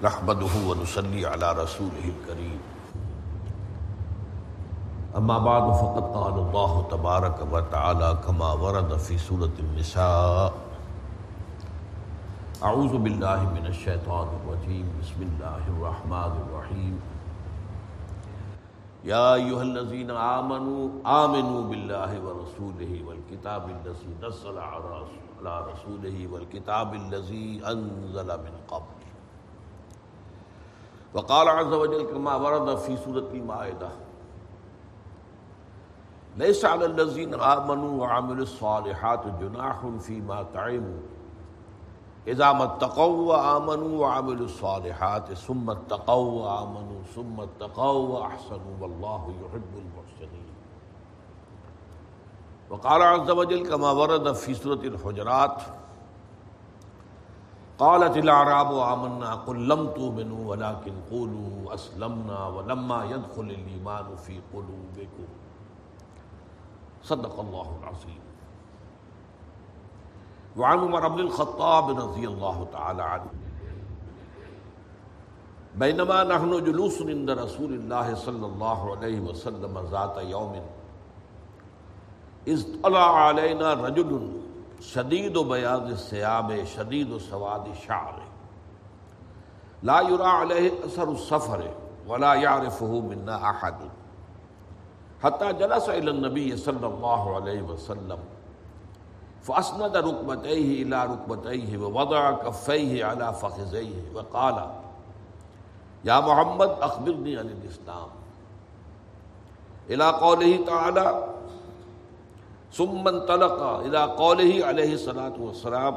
[0.00, 2.60] نحمده ونصلي على رسوله الكريم.
[5.16, 10.52] أما بعد، فقد قال الله تبارك وتعالى كما ورد في سورة النساء.
[12.64, 14.86] أعوذ بالله من الشيطان الرجيم.
[15.02, 16.94] بسم الله الرحمن الرحيم.
[19.04, 20.88] يا أيها الذين آمنوا
[21.24, 28.99] آمنوا بالله ورسوله والكتاب الذي نزل على رسوله والكتاب الذي أنزل من قبل.
[31.14, 33.88] وقال عز وجل كما ورد في سورة المائدة
[36.36, 41.00] ليس على الذين آمنوا وعملوا الصالحات جناح فيما تعيموا
[42.26, 50.50] إذا ما اتقوا وآمنوا وعملوا الصالحات ثم اتقوا وآمنوا ثم اتقوا وأحسنوا والله يحب المحسنين.
[52.70, 55.62] وقال عز وجل كما ورد في سورة الحجرات
[57.80, 65.28] قالت الاعراب آمنا قل لم تؤمنوا ولكن قولوا اسلمنا ولما يدخل الايمان في قلوبكم.
[67.02, 68.20] صدق الله العظيم.
[70.56, 73.30] وعن عمر بن الخطاب رضي الله تعالى عنه.
[75.74, 80.60] بينما نحن جلوس عند رسول الله صلى الله عليه وسلم ذات يوم.
[82.46, 84.39] اذ طلع علينا رجل
[84.80, 88.14] شدید و بیاض الثياب شدید و سواد الشعر
[89.82, 91.62] لا يرى عليه اثر السفر
[92.08, 93.74] ولا يعرفه منا احد۔
[95.22, 98.18] حتى جلس الى النبي صلى الله عليه وسلم،
[99.42, 104.54] فاسند ركبتيه الى ركبتيه ووضع كفيه على فخذيه وقال
[106.04, 108.08] يا محمد اخبرني عن الاسلام۔
[109.90, 111.39] الى قوله تعالى
[112.72, 115.94] ثم انطلق الى قوله عليه الصلاه والسلام.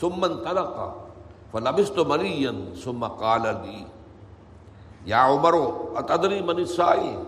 [0.00, 0.76] ثم انطلق
[1.52, 3.86] فلبست مليا ثم قال لي،
[5.06, 5.54] يا عمر
[5.96, 7.18] اتدري من السائل؟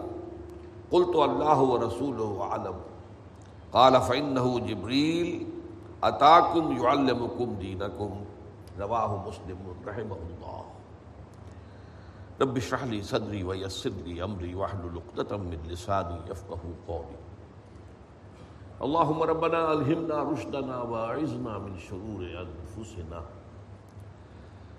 [0.93, 2.77] قلت، الله ورسوله اعلم
[3.73, 5.47] قال فانه جبريل
[6.05, 8.11] اتاكم يعلمكم دينكم؟
[8.81, 10.61] رواه مسلم رحمه الله.
[12.41, 17.22] رب اشرح لي صدري ويسر لي امري واحلل عقدة من لساني يفقهوا قولي.
[18.83, 23.21] اللهم ربنا الهمنا رشدنا واعذنا من شرور انفسنا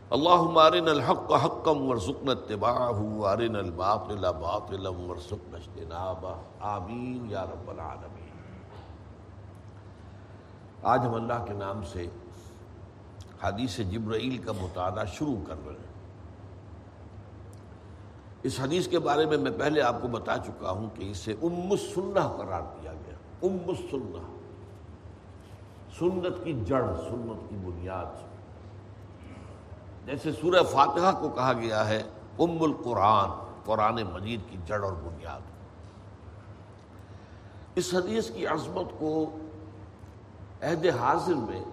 [0.09, 6.33] اللهم ارنا الحق حقا وارزقنا اتباعه وارنا الباطل باطلا وارزقنا اجتنابه.
[6.59, 8.29] آمین یا رب العالمین.
[10.83, 12.07] آج ہم اللہ کے نام سے
[13.43, 15.93] حدیث جبرائیل کا مطالعہ شروع کر رہے ہیں۔
[18.43, 21.71] اس حدیث کے بارے میں میں پہلے آپ کو بتا چکا ہوں کہ اسے ام
[21.71, 23.12] السنہ قرار دیا گیا۔
[23.43, 24.33] ام السنہ
[25.99, 28.05] سنت کی جڑ، سنت کی بنیاد۔
[30.05, 32.03] جیسے سورہ فاتحہ کو کہا گیا ہے،
[32.39, 33.29] ام القرآن،
[33.65, 35.39] قرآن مجید کی جڑ اور بنیاد۔
[37.75, 39.25] اس حدیث کی عظمت کو
[40.61, 41.63] عہد حاضر میں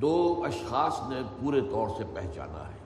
[0.00, 2.78] دو اشخاص نے پورے طور سے پہچانا ہے۔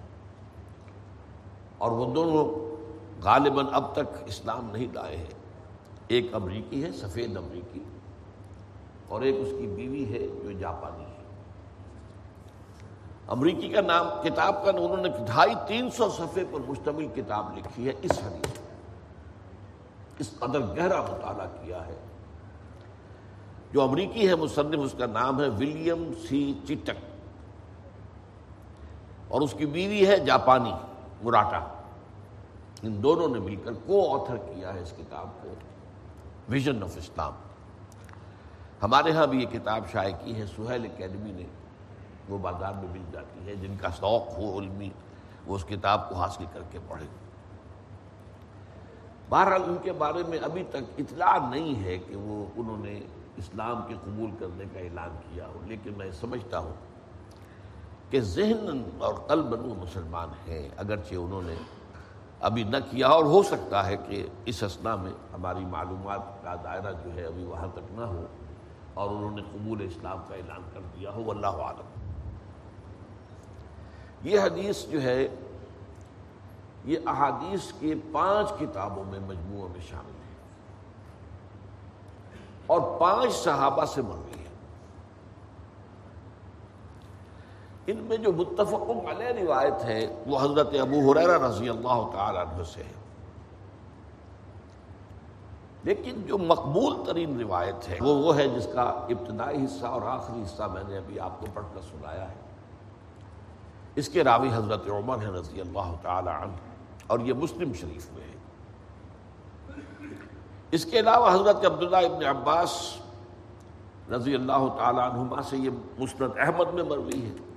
[1.78, 2.77] اور وہ دونوں
[3.25, 5.44] غالباً اب تک اسلام نہیں لائے ہیں۔
[6.09, 7.84] ایک امریکی ہے، سفید امریکی۔
[9.09, 11.25] اور ایک اس کی بیوی ہے جو جاپانی ہے۔
[13.28, 17.88] امریکی کا نام، کتاب کا انہوں نے ڈھائی تین سو صفحے پر مشتمل کتاب لکھی
[17.88, 18.59] ہے اس حدیث
[20.19, 21.98] اس قدر گہرا مطالعہ کیا ہے۔
[23.72, 26.97] جو امریکی ہے، مصنف، اس کا نام ہے ولیم سی چٹک
[29.28, 30.72] اور اس کی بیوی ہے جاپانی،
[31.22, 31.59] مراٹا۔
[32.83, 35.54] ان دونوں نے مل کر کو آتھر کیا ہے اس کتاب کو۔
[36.48, 37.32] Vision of Islam.
[38.82, 41.44] ہمارے ہاں بھی یہ کتاب شائع کی ہے، سہیل اکیڈمی نے۔
[42.28, 44.91] وہ بازار میں مل جاتی ہے، جن کا شوق ہو علمی،
[45.46, 47.06] وہ اس کتاب کو حاصل کر کے پڑھے
[49.28, 53.00] بہرحال ان کے بارے میں ابھی تک اطلاع نہیں ہے کہ وہ انہوں نے
[53.36, 56.74] اسلام کے قبول کرنے کا اعلان کیا ہو، لیکن میں سمجھتا ہوں
[58.10, 61.54] کہ ذہن اور قلب وہ مسلمان ہیں، اگرچہ انہوں نے
[62.44, 66.92] ابھی نہ کیا اور ہو سکتا ہے کہ اس اسنا میں ہماری معلومات کا دائرہ
[67.04, 68.26] جو ہے ابھی وہاں تک نہ ہو
[68.94, 71.86] اور انہوں نے قبول اسلام کا اعلان کر دیا ہو اللہ عالم
[74.22, 75.28] یہ حدیث جو ہے،
[76.84, 80.32] یہ احادیث کے پانچ کتابوں میں مجموعہ میں شامل ہے
[82.66, 84.48] اور پانچ صحابہ سے مروی ہے
[87.86, 92.63] ان میں جو متفق علیہ روایت ہے، وہ حضرت ابو حریرہ رضی اللہ تعالی عنہ
[92.63, 93.04] سے ہے۔
[95.84, 100.42] لیکن جو مقبول ترین روایت ہے، وہ وہ ہے جس کا ابتدائی حصہ اور آخری
[100.42, 102.34] حصہ میں نے ابھی آپ کو پڑھ کر سنایا ہے۔
[103.95, 106.53] اس کے راوی حضرت عمر ہے رضی اللہ تعالی عنہ
[107.07, 108.34] اور یہ مسلم شریف میں ہے۔
[110.71, 112.97] اس کے علاوہ حضرت عبداللہ ابن عباس
[114.10, 117.53] رضی اللہ تعالیٰ عنہما سے یہ مسرت احمد میں مروی ہے۔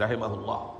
[0.00, 0.72] رحمہ اللہ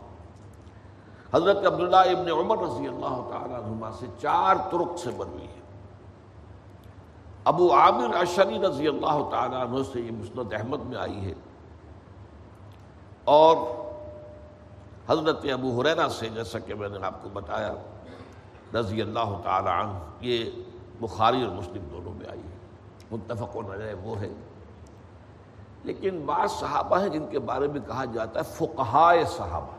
[1.32, 5.58] حضرت عبداللہ ابن عمر رضی اللہ تعالیٰ عنہما سے چار ترک سے مروی ہے۔
[7.44, 11.34] ابو عامر اشری رضی اللہ تعالیٰ عنہ سے یہ مسند احمد میں آئی ہے۔
[13.24, 13.56] اور
[15.08, 17.74] حضرت ابو حریرہ سے جیسا کہ میں نے آپ کو بتایا
[18.74, 20.50] رضی اللہ تعالی عنہ، یہ
[21.00, 22.58] بخاری اور مسلم دونوں میں آئی ہے۔
[23.10, 24.28] متفق و نظر وہ ہے۔
[25.84, 29.76] لیکن بعض صحابہ ہیں جن کے بارے میں کہا جاتا ہے فقہائے صحابہ۔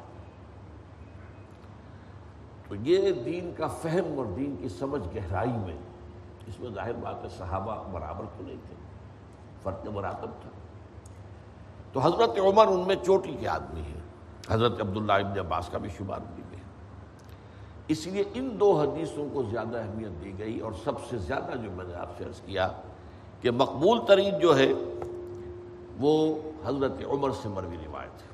[2.67, 5.77] تو یہ دین کا فہم اور دین کی سمجھ گہرائی میں
[6.47, 8.75] اس میں ظاہر بات ہے صحابہ برابر تو نہیں تھے،
[9.63, 10.49] فرق برابر تھا۔
[11.93, 14.01] تو حضرت عمر ان میں چوٹی کے آدمی ہیں۔
[14.49, 16.43] حضرت عبداللہ ابن عباس کا بھی شمار بھی
[17.87, 21.71] اس لیے ان دو حدیثوں کو زیادہ اہمیت دی گئی اور سب سے زیادہ جو
[21.71, 22.67] میں نے آپ سے عرض کیا
[23.41, 24.73] کہ مقبول ترین جو ہے
[25.99, 26.35] وہ
[26.65, 28.29] حضرت عمر سے مروی روایت ہے۔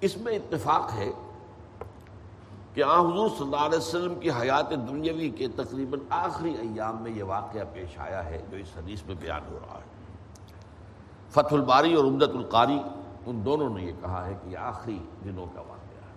[0.00, 1.12] اس میں اتفاق ہے
[2.74, 7.10] کہ آ حضور صلی اللہ علیہ وسلم کی حیات دنیاوی کے تقریباً آخری ایام میں
[7.10, 9.90] یہ واقعہ پیش آیا ہے جو اس حدیث میں بیان ہو رہا ہے۔
[11.30, 12.78] فتح الباری اور امدت القاری
[13.26, 16.14] ان دونوں نے یہ کہا ہے کہ یہ آخری دنوں کا واقعہ ہے۔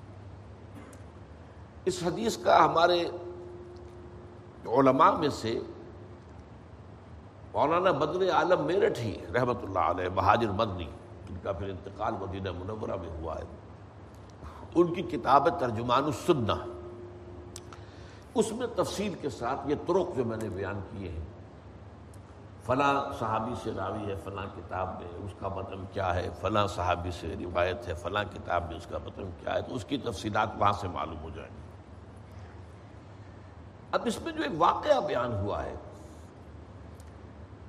[1.86, 3.10] اس حدیث کا ہمارے
[4.66, 5.60] علماء میں سے
[7.54, 10.88] مولانا بدر عالم میرٹھ ہی رحمۃ اللہ علیہ بہاجر مدنی
[11.30, 13.44] ان کا پھر انتقال مدینہ منورہ میں ہوا ہے۔
[14.76, 16.54] ان کی کتاب ترجمان السنہ۔
[18.36, 21.26] اس میں تفصیل کے ساتھ یہ ترک جو میں نے بیان کیے ہیں۔
[22.66, 27.12] فلاں صحابی سے راوی ہے، فلاں کتاب میں اس کا مطلب کیا ہے، فلاں صحابی
[27.12, 30.50] سے روایت ہے، فلاں کتاب میں اس کا مطلب کیا ہے۔ تو اس کی تفصیلات
[30.58, 31.62] وہاں سے معلوم ہو جائیں گی۔
[33.92, 35.76] اب اس میں جو ایک واقعہ بیان ہوا ہے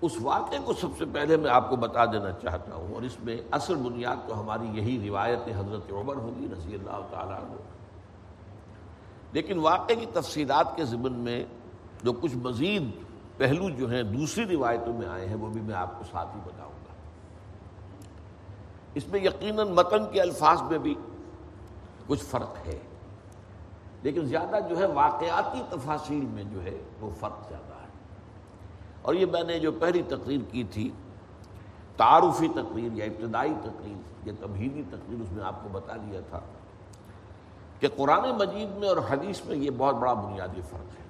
[0.00, 3.16] اس واقعے کو سب سے پہلے میں آپ کو بتا دینا چاہتا ہوں اور اس
[3.24, 7.56] میں اصل بنیاد تو ہماری یہی روایت حضرت عمر ہوگی رضی اللہ تعالیٰ عنہ۔
[9.32, 11.44] لیکن واقعے کی تفصیلات کے ضمن میں
[12.02, 12.82] جو کچھ مزید
[13.36, 16.40] پہلو جو ہیں دوسری روایتوں میں آئے ہیں وہ بھی میں آپ کو ساتھ ہی
[16.44, 16.94] بتاؤں گا۔
[18.94, 20.94] اس میں یقیناً متن کے الفاظ میں بھی
[22.06, 22.78] کچھ فرق ہے۔
[24.02, 27.73] لیکن زیادہ جو ہے واقعاتی تفاصیل میں جو ہے وہ فرق زیادہ
[29.04, 30.90] اور یہ میں نے جو پہلی تقریر کی تھی،
[31.96, 33.96] تعارفی تقریر یا ابتدائی تقریر،
[34.26, 36.40] یا تمہیدی تقریر، اس میں آپ کو بتا دیا تھا
[37.80, 41.02] کہ قرآن مجید میں اور حدیث میں یہ بہت بڑا بنیادی فرق ہے۔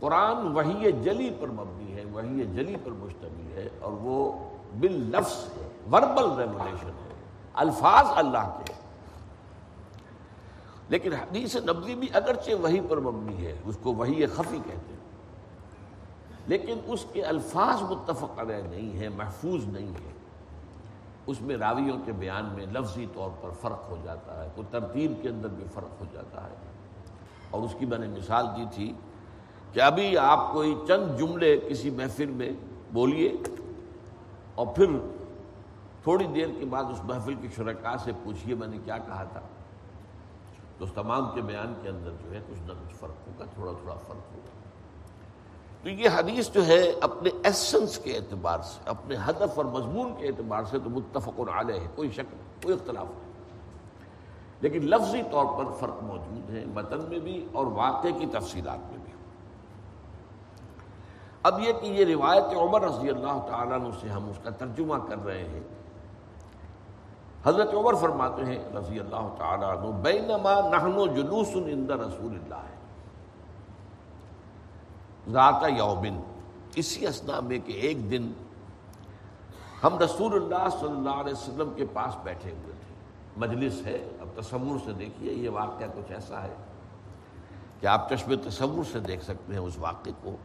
[0.00, 4.32] قرآن وہی جلی پر مبنی ہے وہی جلی پر مشتمل ہے اور وہ
[4.80, 7.14] بال لفظ ہے وربل ریگولیشن ہے،
[7.54, 8.72] الفاظ اللہ کے
[10.88, 14.95] لیکن حدیث نبوی بھی اگرچہ وہی پر مبنی ہے، اس کو وہی خفی کہتے ہیں۔
[16.46, 20.12] لیکن اس کے الفاظ متفق علیہ نہیں ہے محفوظ نہیں ہے
[21.26, 25.12] اس میں راویوں کے بیان میں لفظی طور پر فرق ہو جاتا ہے، کوئی ترتیب
[25.22, 26.54] کے اندر بھی فرق ہو جاتا ہے۔
[27.50, 28.92] اور اس کی میں نے مثال دی تھی
[29.72, 32.50] کہ ابھی آپ کوئی چند جملے کسی محفل میں
[32.92, 33.32] بولیے
[34.54, 34.86] اور پھر
[36.02, 39.40] تھوڑی دیر کے بعد اس محفل کے شرکا سے پوچھیے میں نے کیا کہا تھا؟
[40.78, 43.72] تو اس تمام کے بیان کے اندر جو ہے کچھ نہ کچھ فرق ہوگا، تھوڑا
[43.72, 44.65] تھوڑا فرق ہوگا۔
[45.86, 50.26] تو یہ حدیث جو ہے اپنے ایسنس کے اعتبار سے، اپنے ہدف اور مضمون کے
[50.26, 53.32] اعتبار سے تو متفق علیہ ہے، کوئی شک نہیں، کوئی اختلاف نہیں۔
[54.60, 58.98] لیکن لفظی طور پر فرق موجود ہے متن میں بھی اور واقع کی تفصیلات میں
[59.04, 59.12] بھی۔
[61.42, 65.24] اب یہ کہ یہ روایت عمر رضی اللہ تعالیٰ سے ہم اس کا ترجمہ کر
[65.24, 65.60] رہے ہیں۔
[67.44, 72.75] حضرت عمر فرماتے ہیں رضی اللہ تعالیٰ عنہ، بینما نحن جلوس عند رسول اللہ۔ ہے
[75.30, 76.20] ذات یومن،
[76.74, 78.32] اسی اسنا میں کہ ایک دن
[79.84, 82.94] ہم رسول اللہ صلی اللہ علیہ وسلم کے پاس بیٹھے ہوئے تھے۔
[83.36, 86.54] مجلس ہے، اب تصور سے دیکھیے، یہ واقعہ کچھ ایسا ہے
[87.80, 90.36] کہ آپ چشم تصور سے دیکھ سکتے ہیں اس واقعے کو۔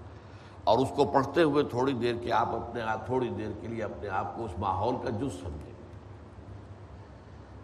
[0.64, 3.84] اور اس کو پڑھتے ہوئے تھوڑی دیر کے آپ اپنے آپ، تھوڑی دیر کے لیے
[3.84, 5.72] اپنے آپ کو اس ماحول کا جز سمجھیں۔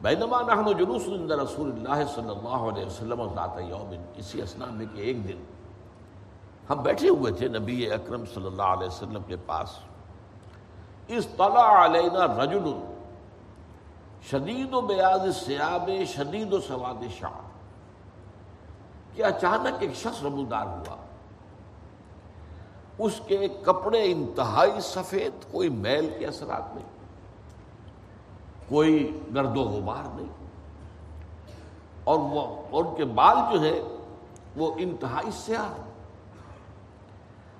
[0.01, 4.86] بینما نحن جلوس عند رسول اللہ صلی اللہ علیہ وسلم ذات یوم اسی اسنا میں
[4.93, 5.43] کہ ایک دن
[6.69, 9.69] ہم بیٹھے ہوئے تھے نبی اکرم صلی اللہ علیہ وسلم کے پاس۔
[11.07, 12.71] اس طلع علینا رجل
[14.21, 17.31] شدید و بیاض سیاب شدید و سواد شاہ
[19.13, 20.95] کہ اچانک ایک شخص رمودار ہوا۔
[22.97, 26.86] اس کے کپڑے انتہائی سفید، کوئی میل کے اثرات نہیں،
[28.69, 30.47] کوئی گرد و غبار نہیں۔
[32.03, 33.81] اور وہ ان کے بال جو ہے
[34.55, 35.74] وہ انتہائی سیاہ۔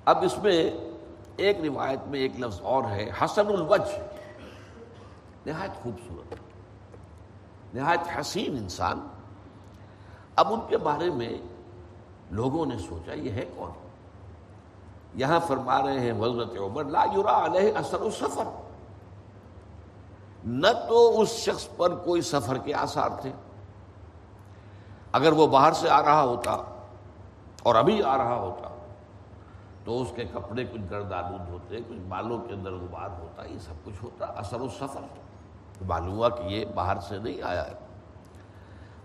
[0.08, 0.70] اب اس میں
[1.36, 3.98] ایک روایت میں ایک لفظ اور ہے، حسن الوجھ
[5.46, 6.34] نہایت خوبصورت۔
[7.74, 9.08] نہایت حسین انسان۔
[10.36, 11.38] اب ان کے بارے میں
[12.30, 13.70] لوگوں نے سوچا، یہ ہے کون؟
[15.14, 18.44] یہاں فرما رہے ہیں حضرت عمر، لا یورا علیہ اثر و سفر
[20.44, 23.32] نہ تو اس شخص پر کوئی سفر کے آثار تھے۔
[25.12, 26.52] اگر وہ باہر سے آ رہا ہوتا
[27.62, 28.68] اور ابھی آ رہا ہوتا
[29.88, 33.58] تو اس کے کپڑے کچھ گرد آلود ہوتے، کچھ بالوں کے اندر غبار ہوتا، یہ
[33.58, 35.00] سب کچھ ہوتا، اثر و سفر۔
[35.86, 37.72] معلوم ہوا کہ یہ باہر سے نہیں آیا ہے۔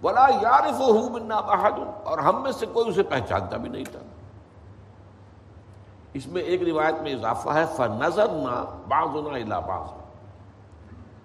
[0.02, 4.00] بلا یارف ہوں منا بہادر اور ہم میں سے کوئی اسے پہچانتا بھی نہیں تھا۔
[6.14, 9.90] اس میں ایک روایت میں اضافہ ہے نظر نہ باز نہ باز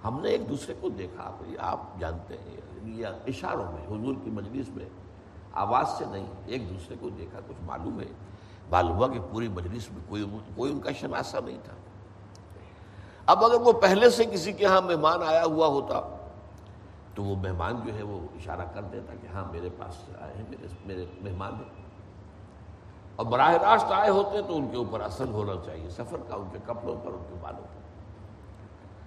[0.05, 4.69] ہم نے ایک دوسرے کو دیکھا آپ جانتے ہیں یعنی اشاروں میں، حضور کی مجلس
[4.69, 4.89] میں
[5.53, 8.28] آواز سے نہیں، ایک دوسرے کو دیکھا، کچھ معلوم ہے۔
[8.71, 11.73] معلوم ہوا کہ پوری مجلس میں کوئی کوئی ان کا شناسا نہیں تھا۔
[13.27, 16.17] اب اگر وہ پہلے سے کسی کے ہاں مہمان آیا ہوا ہوتا،
[17.15, 20.43] تو وہ مہمان جو ہے وہ اشارہ کر دیتا کہ ہاں میرے پاس آئے ہیں،
[20.51, 21.87] میرے میرے مہمان ہیں۔
[23.17, 26.49] اور براہ راست آئے ہوتے تو ان کے اوپر اثر ہونا چاہیے، سفر کا، ان
[26.53, 27.79] کے کپڑوں پر، ان کے بالوں پر۔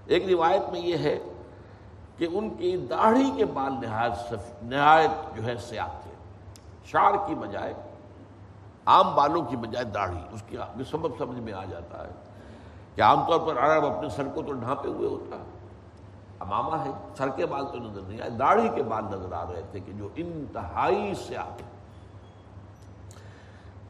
[0.06, 1.20] ایک روایت میں یہ ہے
[2.18, 6.12] کہ ان کی داڑھی کے بال نہایت نہایت جو ہے سیاہ تھے۔
[6.86, 7.74] شار کی بجائے
[8.86, 10.58] عام بالوں کی بجائے داڑھی، اس کی
[10.90, 12.12] سبب سمجھ میں آ جاتا ہے
[12.96, 15.60] کہ عام طور پر عرب اپنے سر کو تو ڈھانپے ہوئے ہوتا ہے۔
[16.40, 19.62] اماما ہے، سر کے بال تو نظر نہیں آئے، داڑھی کے بال نظر آ رہے
[19.72, 21.66] تھے کہ جو انتہائی سیاہ تھے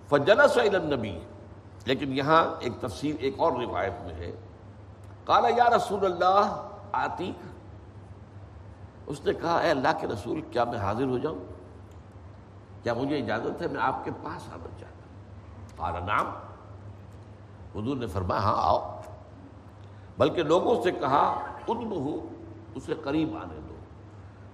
[0.09, 1.19] فجلس نبی
[1.85, 4.31] لیکن یہاں ایک تفصیل، ایک اور روایت میں ہے۔
[5.25, 7.31] کالا یا رسول اللہ آتی
[9.07, 11.39] اس نے کہا، اے اللہ کے رسول، کیا میں حاضر ہو جاؤں؟
[12.83, 16.27] کیا مجھے اجازت ہے؟ میں آپ کے پاس آنا چاہتا ہوں۔ نام
[17.75, 19.01] حضور نے فرمایا ہاں آؤ۔
[20.17, 22.27] بلکہ لوگوں سے کہا ادب ہو
[22.75, 23.75] اسے قریب آنے دو۔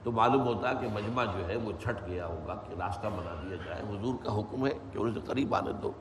[0.04, 3.42] تو معلوم ہوتا ہے کہ مجمع جو ہے، وہ چھٹ گیا ہوگا، کہ راستہ بنا
[3.42, 5.92] دیا جائے۔ حضور کا حکم ہے کہ اسے قریب آنے دو۔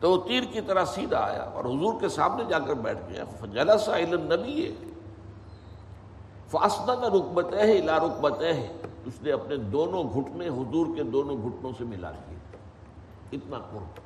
[0.00, 3.24] تو وہ تیر کی طرح سیدھا آیا اور حضور کے سامنے جا کر بیٹھ گیا۔
[3.52, 4.91] جلسا علم نبی ہے
[6.52, 8.72] فاسدہ کا رکبت ہے لا رکبت ہے
[9.04, 12.36] اس نے اپنے دونوں گھٹنے حضور کے دونوں گھٹنوں سے ملا دیے
[13.32, 14.00] اتنا قرب۔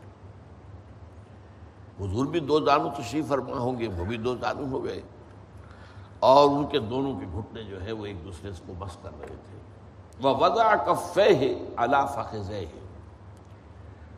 [2.01, 5.03] حضور بھی دو دانوں تشریف فرما ہوں گے، وہ بھی دو دانوں ہو گئے۔
[6.21, 9.27] اور ان کے دونوں کے گھٹنے جو ہے وہ ایک دوسرے کو بس کر رہے
[9.27, 9.59] تھے۔
[10.23, 12.65] وہ وضع کفے ہے اللہ فخذ ہے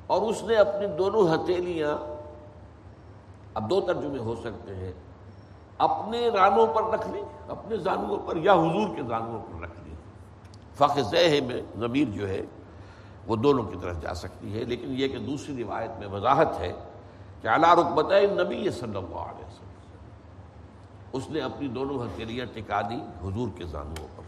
[0.07, 2.15] اور اس نے اپنی دونوں ہتھیلیاں،
[3.55, 4.93] اب دو ترجمے ہو سکتے ہیں۔
[5.79, 9.95] اپنے رانوں پر رکھ لی اپنے زانووں پر یا حضور کے زانووں پر رکھ لی
[10.75, 10.99] فخ
[11.47, 12.41] میں ضمیر جو ہے،
[13.27, 16.73] وہ دونوں کی طرف جا سکتی ہے۔ لیکن یہ کہ دوسری روایت میں وضاحت ہے
[17.43, 18.07] کہ اعلیٰ رقبت
[18.41, 19.69] نبی صلی اللہ علیہ وسلم۔
[21.13, 24.23] اس نے اپنی دونوں ہتھیلیاں ٹکا دی حضور کے زانووں پر۔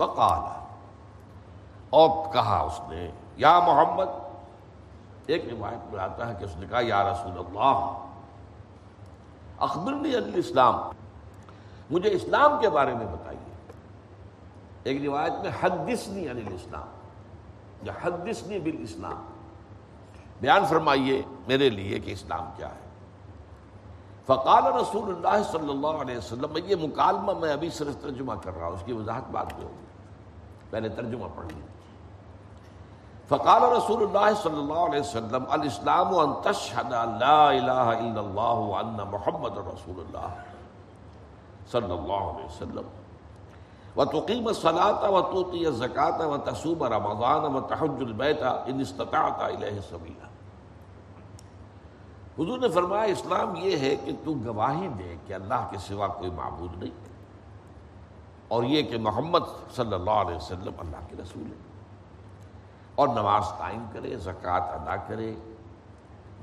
[0.00, 0.62] وقال،
[1.90, 4.08] اور کہا اس نے، یا محمد،
[5.26, 8.08] ایک روایت میں آتا ہے کہ اس نے کہا، یا رسول اللہ
[9.62, 10.74] اخبرنی علی اسلام۔
[11.90, 13.52] مجھے اسلام کے بارے میں بتائیے۔
[14.84, 16.86] ایک روایت میں حدثنی علی الاسلام،
[17.82, 19.26] یا حدثنی بالاسلام۔
[20.40, 22.82] بیان فرمائیے میرے لیے کہ اسلام کیا ہے۔
[24.26, 28.66] فقال رسول اللہ صلی اللہ علیہ وسلم، یہ مکالمہ میں ابھی صرف ترجمہ کر رہا
[28.66, 29.86] ہوں، اس کی وضاحت بات میں ہوگی۔
[30.70, 31.71] پہلے ترجمہ پڑھ لیا۔
[33.28, 38.98] فقال رسول اللہ صلی اللہ علیہ وسلم، الاسلام ان تشهد لا الہ الا اللہ وان
[39.10, 40.34] محمد رسول اللہ
[41.72, 42.90] صلی اللہ علیہ وسلم۔
[43.96, 50.30] وتقيم الصلاة وتؤتي الزكاة وتصوم رمضان وتحج البيت ان استطعت اليه سبيلا
[52.38, 56.30] حضور نے فرمایا، اسلام یہ ہے کہ تو گواہی دے کہ اللہ کے سوا کوئی
[56.36, 57.10] معبود نہیں
[58.48, 61.71] اور یہ کہ محمد صلی اللہ علیہ وسلم اللہ کے رسول ہے۔
[62.94, 65.34] اور نماز قائم کرے، زکوٰۃ ادا کرے،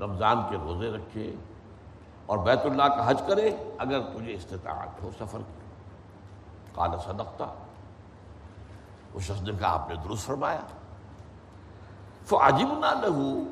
[0.00, 1.34] رمضان کے روزے رکھے
[2.26, 5.64] اور بیت اللہ کا حج کرے، اگر تجھے استطاعت ہو سفر کی۔
[6.74, 7.54] کالا صدقتا۔
[9.14, 10.60] اس شخص نے کہا، آپ نے درست فرمایا۔
[12.26, 13.42] فعجب نہ لہو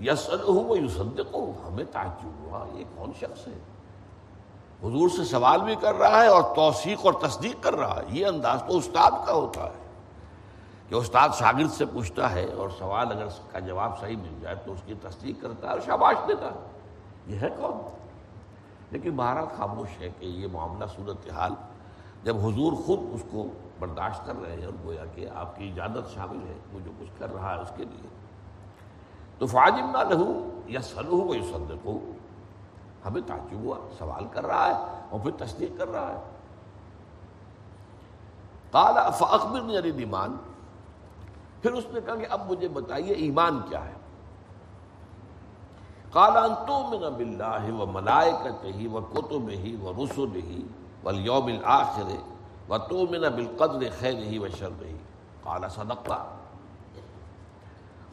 [0.00, 1.36] یس وہ یوسدق
[1.68, 3.58] ہمیں تعجب ہوا، یہ کون شخص ہے؟
[4.82, 8.26] حضور سے سوال بھی کر رہا ہے اور توثیق اور تصدیق کر رہا ہے۔ یہ
[8.26, 9.81] انداز تو استاد کا ہوتا ہے۔
[10.92, 14.56] کہ استاد شاگرد سے پوچھتا ہے اور سوال اگر اس کا جواب صحیح مل جائے
[14.64, 16.70] تو اس کی تصدیق کرتا ہے اور شاباش دیتا ہے۔
[17.26, 17.94] یہ ہے کون؟
[18.90, 21.54] لیکن بہرحال خاموش ہے کہ یہ معاملہ صورت حال
[22.24, 23.46] جب حضور خود اس کو
[23.78, 27.10] برداشت کر رہے ہیں اور گویا کہ آپ کی اجازت شامل ہے، وہ جو کچھ
[27.18, 28.08] کر رہا ہے اس کے لیے۔
[29.38, 31.88] تو فاجم نہ لہو یا سلو ہو یا سد
[33.06, 36.20] ہمیں تعجب ہوا، سوال کر رہا ہے اور پھر تصدیق کر رہا ہے۔
[38.72, 40.36] کالا فخبر یعنی ایمان
[41.62, 43.92] پھر اس نے کہا کہ اب مجھے بتائیے ایمان کیا ہے۔
[46.12, 50.62] کالا تو من بلّہ و ملائکت ہی و کتب ہی و رسول ہی
[51.04, 52.10] و یوم الآخر
[52.68, 54.96] و تو من بالقدر خیر ہی و شر ہی
[55.42, 56.18] کالا صدقہ۔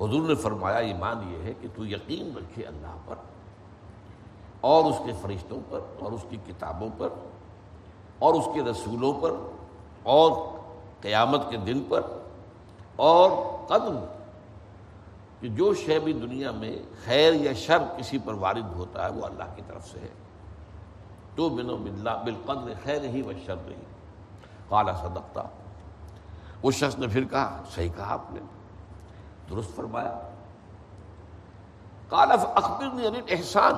[0.02, 3.16] حضور نے فرمایا، ایمان یہ ہے کہ تو یقین رکھے اللہ پر
[4.62, 7.10] اور اس کے فرشتوں پر اور اس کی کتابوں پر
[8.20, 9.32] اور اس کے رسولوں پر
[10.04, 10.32] اور
[11.02, 12.02] قیامت کے دن پر
[13.00, 13.32] اور
[13.68, 14.06] قدم
[15.40, 19.26] کہ جو شے بھی دنیا میں خیر یا شر کسی پر وارد ہوتا ہے وہ
[19.26, 20.08] اللہ کی طرف سے ہے۔
[21.36, 23.76] تو بنو بلّہ بالقدر، خیر ہی و شر رہی
[24.70, 25.42] کالا صدقتا۔
[26.64, 28.40] اس شخص نے پھر کہا، صحیح کہا آپ نے۔
[29.50, 30.30] درست فرمایا۔
[32.10, 33.74] کالف اخبر نے یعنی احسان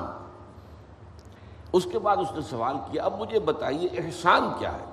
[1.73, 4.90] اس کے بعد اس نے سوال کیا، اب مجھے بتائیے احسان کیا ہے؟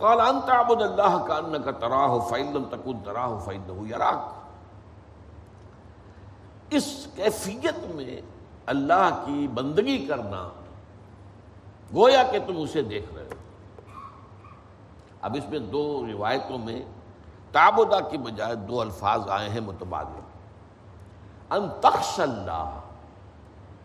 [0.00, 4.40] کال انت ابود اللہ کا ان کا تراہ فیلم تکن تراہ فیل یراک
[6.70, 8.20] اس کیفیت میں
[8.66, 10.48] اللہ کی بندگی کرنا
[11.94, 13.28] گویا کہ تم اسے دیکھ رہے ہو۔
[15.22, 16.82] اب اس میں دو روایتوں میں
[17.52, 20.20] تابودا کی بجائے دو الفاظ آئے ہیں متبادل۔
[21.50, 22.80] ان تخش اللہ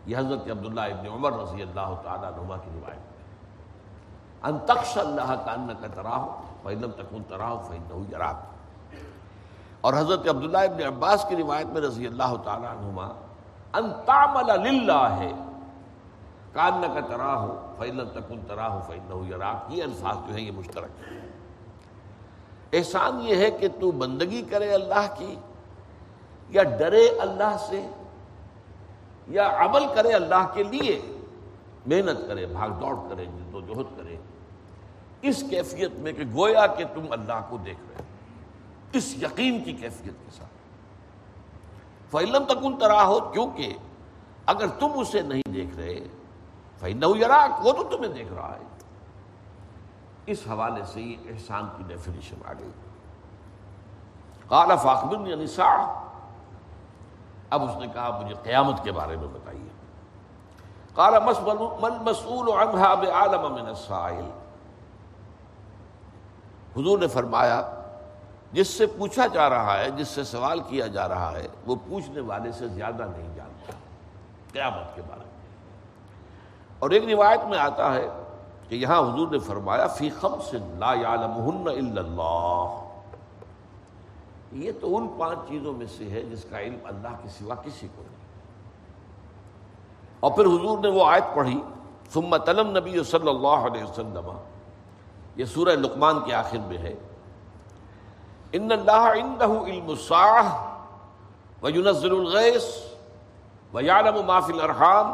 [0.05, 3.14] یہ حضرت عبداللہ ابن عمر رضی اللہ تعالیٰ نما کی روایت۔
[4.43, 6.25] ان تخش اللہ کا ان کا تراہ
[6.63, 8.53] فیلم تکن تراہ فیل یراک
[9.81, 13.07] اور حضرت عبداللہ ابن عباس کی روایت میں رضی اللہ تعالیٰ عنہما،
[13.73, 15.31] ان تعمل للہ ہے
[16.53, 17.45] کان کا تراہ
[17.77, 21.19] فیلم تکن تراہ فیل یراک یہ الفاظ جو ہیں، یہ مشترک ہیں۔
[22.73, 25.35] احسان یہ ہے کہ تو بندگی کرے اللہ کی،
[26.49, 27.87] یا ڈرے اللہ سے،
[29.27, 30.99] یا عمل کرے اللہ کے لیے،
[31.85, 34.04] محنت کرے، بھاگ دوڑ کرے، جد و جہد کرے۔
[35.25, 38.03] اس کیفیت میں کہ گویا کہ تم اللہ کو دیکھ رہے ہو،
[38.93, 40.53] اس یقین کی کیفیت کے ساتھ۔
[42.11, 43.73] فعلم تکن ترا ہو کیونکہ
[44.45, 45.99] اگر تم اسے نہیں دیکھ رہے
[46.79, 48.63] فعن یراک وہ تو تمہیں دیکھ رہا ہے۔
[50.25, 52.71] اس حوالے سے یہ احسان کی ڈیفینیشن آ گئی۔
[54.47, 55.69] کالا فاخبر یعنی سا
[57.49, 59.69] اب اس نے کہا، مجھے قیامت کے بارے میں بتائیے۔
[60.95, 62.49] کالا من مسول
[63.11, 64.25] عالم من السائل
[66.77, 67.71] حضور نے فرمایا،
[68.51, 72.19] جس سے پوچھا جا رہا ہے، جس سے سوال کیا جا رہا ہے، وہ پوچھنے
[72.19, 73.73] والے سے زیادہ نہیں جانتا۔
[74.53, 75.25] قیامت کے بارے میں۔
[76.79, 78.07] اور ایک روایت میں آتا ہے
[78.69, 82.81] کہ یہاں حضور نے فرمایا، فی سے لا الا اللہ۔
[84.51, 87.87] یہ تو ان پانچ چیزوں میں سے ہے جس کا علم اللہ کے سوا کسی
[87.95, 88.15] کو نہیں۔
[90.19, 91.61] اور پھر حضور نے وہ آیت پڑھی،
[92.13, 94.37] ثم تلم نبی صلی اللہ علیہ وسلم۔
[95.35, 96.93] یہ سورہ لقمان کے آخر میں ہے۔
[98.57, 100.49] ان اللہ عنده علم الساعه
[101.61, 102.67] وينزل الغيث
[103.73, 105.07] ويعلم ما في الارحام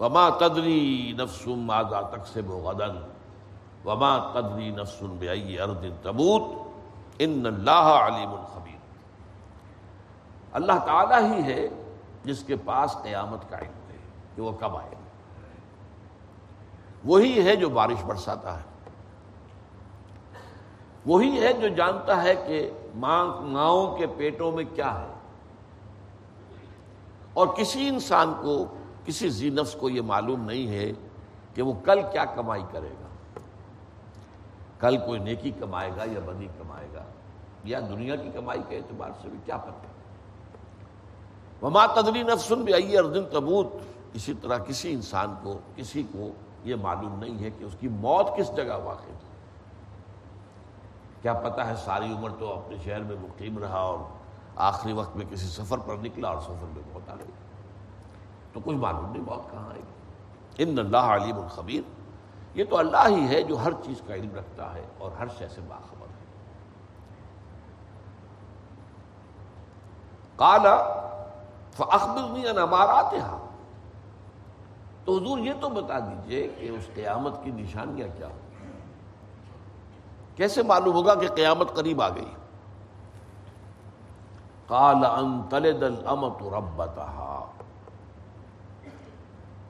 [0.00, 2.86] وما تدری نفس ماذا تکسب غدا
[3.84, 6.46] وما تدری نفس بأي ارض تموت۔
[7.26, 8.80] ان اللہ علیم الخبیر
[10.60, 11.68] اللہ تعالی ہی ہے
[12.24, 13.98] جس کے پاس قیامت کا علم ہے،
[14.34, 14.94] کہ وہ کب آئے
[17.04, 18.66] وہی ہے جو بارش برساتا ہے۔
[21.08, 25.14] وہی ہے جو جانتا ہے کہ ماں ماؤں کے پیٹوں میں کیا ہے۔
[27.32, 28.66] اور کسی انسان کو،
[29.04, 30.92] کسی زی نفس کو یہ معلوم نہیں ہے
[31.54, 33.08] کہ وہ کل کیا کمائی کرے گا۔
[34.78, 37.04] کل کوئی نیکی کمائے گا یا بدی کمائے گا۔
[37.64, 39.86] یا دنیا کی کمائی کے اعتبار سے بھی کیا پتہ
[41.64, 43.66] وما تدری نفسن بھی آئیے اردن تبوت۔
[44.14, 46.30] اسی طرح کسی انسان کو، کسی کو
[46.64, 49.28] یہ معلوم نہیں ہے کہ اس کی موت کس جگہ واقع ہے
[51.22, 53.98] کیا پتہ ہے ساری عمر تو اپنے شہر میں مقیم رہا اور
[54.56, 57.30] آخری وقت میں کسی سفر پر نکلا اور سفر میں موت آ گئی
[58.52, 59.92] تو کچھ معلوم نہیں موت کہاں آئے گی۔
[60.58, 61.82] ان اللہ علیم الخبیر۔
[62.54, 65.48] یہ تو اللہ ہی ہے جو ہر چیز کا علم رکھتا ہے اور ہر شے
[65.48, 66.24] سے باخبر ہے۔
[70.36, 70.76] کالا
[71.70, 73.46] فخبر امارات ہاں
[75.04, 78.47] تو حضور یہ تو بتا دیجیے کہ اس قیامت کی نشانیاں کیا ہوں۔
[80.38, 82.34] کیسے معلوم ہوگا کہ قیامت قریب آ گئی؟
[84.66, 87.52] کال ان تلد الامت ربتہا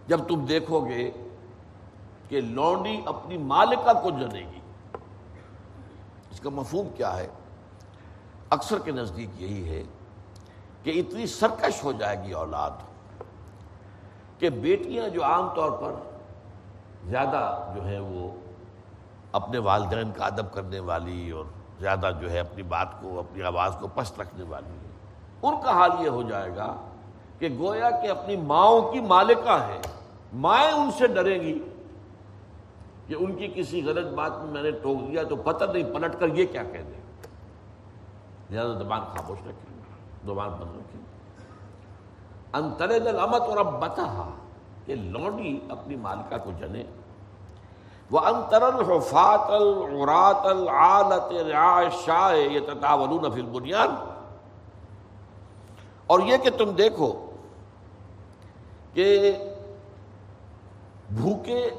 [0.07, 1.11] جب تم دیکھو گے
[2.28, 4.61] کہ لونڈی اپنی مالکہ کو جنے گی۔
[6.31, 7.28] اس کا مفہوم کیا ہے؟
[8.50, 9.83] اکثر کے نزدیک یہی ہے
[10.83, 12.70] کہ اتنی سرکش ہو جائے گی اولاد
[14.38, 15.94] کہ بیٹیاں جو عام طور پر
[17.04, 18.31] زیادہ جو ہے وہ
[19.33, 21.45] اپنے والدین کا ادب کرنے والی اور
[21.81, 24.87] زیادہ جو ہے اپنی بات کو، اپنی آواز کو پست رکھنے والی ہے۔
[25.43, 26.75] ان کا حال یہ ہو جائے گا
[27.38, 29.81] کہ گویا کہ اپنی ماؤں کی مالکہ ہے
[30.33, 31.59] مائیں ان سے ڈریں گی
[33.07, 36.19] کہ ان کی کسی غلط بات میں میں نے ٹوک دیا تو پتہ نہیں، پلٹ
[36.19, 37.01] کر یہ کیا کہہ دیں۔
[38.51, 39.77] زیادہ زبان خاموش رکھیں
[40.25, 41.01] زبان بند رکھیں
[42.53, 44.31] انترے دل امت اور اب بتا
[44.87, 46.85] کہ لوڈی اپنی مالکہ کو جنے۔
[48.11, 51.33] وہ انتر الحفات العرات العالت
[52.05, 53.94] شاہ یہ تتاولون فی البنیان
[56.07, 57.12] اور یہ کہ تم دیکھو
[58.94, 59.33] کہ
[61.11, 61.71] بھوکے،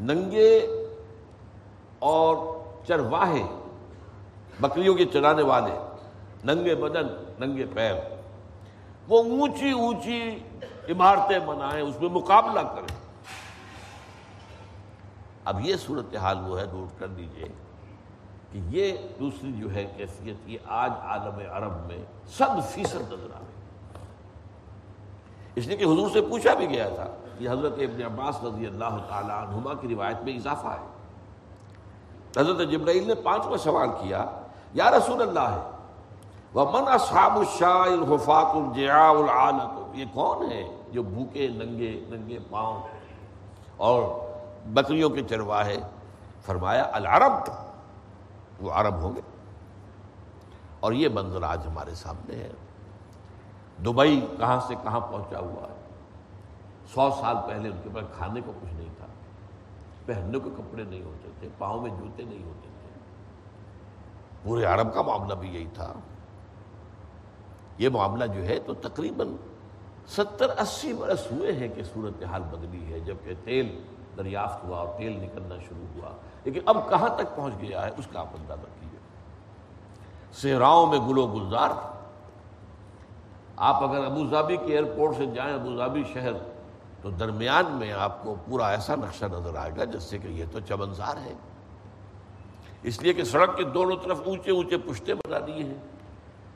[0.00, 0.58] ننگے
[1.98, 2.36] اور
[2.86, 3.42] چرواہے،
[4.60, 5.72] بکریوں کے چرانے والے،
[6.44, 7.06] ننگے بدن،
[7.40, 7.94] ننگے پیر،
[9.08, 10.38] وہ اونچی اونچی
[10.88, 12.99] عمارتیں بنائیں، اس میں مقابلہ کریں۔
[15.44, 17.48] اب یہ صورتحال وہ ہے، نوٹ کر دیجیے
[18.52, 22.02] کہ یہ دوسری جو ہے کیفیت، یہ آج عالم عرب میں
[22.36, 23.58] صد فیصد نظر آ رہی
[25.56, 27.06] اس لیے کہ حضور سے پوچھا بھی گیا تھا
[27.40, 30.86] یہ حضرت ابن عباس رضی اللہ تعالیٰ عنہما کی روایت میں اضافہ ہے۔
[32.36, 34.24] حضرت جبرائیل نے پانچواں سوال کیا،
[34.74, 35.60] یا رسول اللہ ہے
[36.54, 42.80] وہ من اصحاب الشاہ الحفاط الجیا العالت یہ کون ہے جو بھوکے، ننگے ننگے پاؤں
[43.76, 44.02] اور
[44.66, 45.76] بکریوں کے چرواہے
[46.42, 47.32] فرمایا، العرب
[48.60, 49.20] وہ عرب ہوں گے۔
[50.80, 52.50] اور یہ منظر آج ہمارے سامنے ہے۔
[53.84, 55.74] دبئی کہاں سے کہاں پہنچا ہوا ہے۔
[56.94, 59.06] سو سال پہلے ان کے پاس کھانے کو کچھ نہیں تھا۔
[60.06, 63.00] پہننے کو کپڑے نہیں ہوتے تھے، پاؤں میں جوتے نہیں ہوتے تھے۔
[64.42, 65.92] پورے عرب کا معاملہ بھی یہی تھا۔
[67.78, 69.36] یہ معاملہ جو ہے تو تقریباً
[70.08, 73.84] ستر اسی برس ہوئے ہیں کہ صورتحال بدلی ہے، جبکہ تیل
[74.16, 76.10] دریافت ہوا اور تیل نکلنا شروع ہوا۔
[76.44, 78.98] لیکن اب کہاں تک پہنچ گیا ہے؟ اس کا آپ اندازہ کیجیے
[80.32, 81.70] صحراؤں میں گلو گلزار
[83.56, 86.32] آپ اگر ابو ظہبی کے ایئرپورٹ سے جائیں، ابو ظہبی شہر،
[87.02, 90.44] تو درمیان میں آپ کو پورا ایسا نقشہ نظر آئے گا، جس سے کہ یہ
[90.52, 91.34] تو چمنزار ہے۔
[92.82, 95.74] اس لیے کہ سڑک کے دونوں طرف اونچے اونچے پشتے بنا دیے ہیں،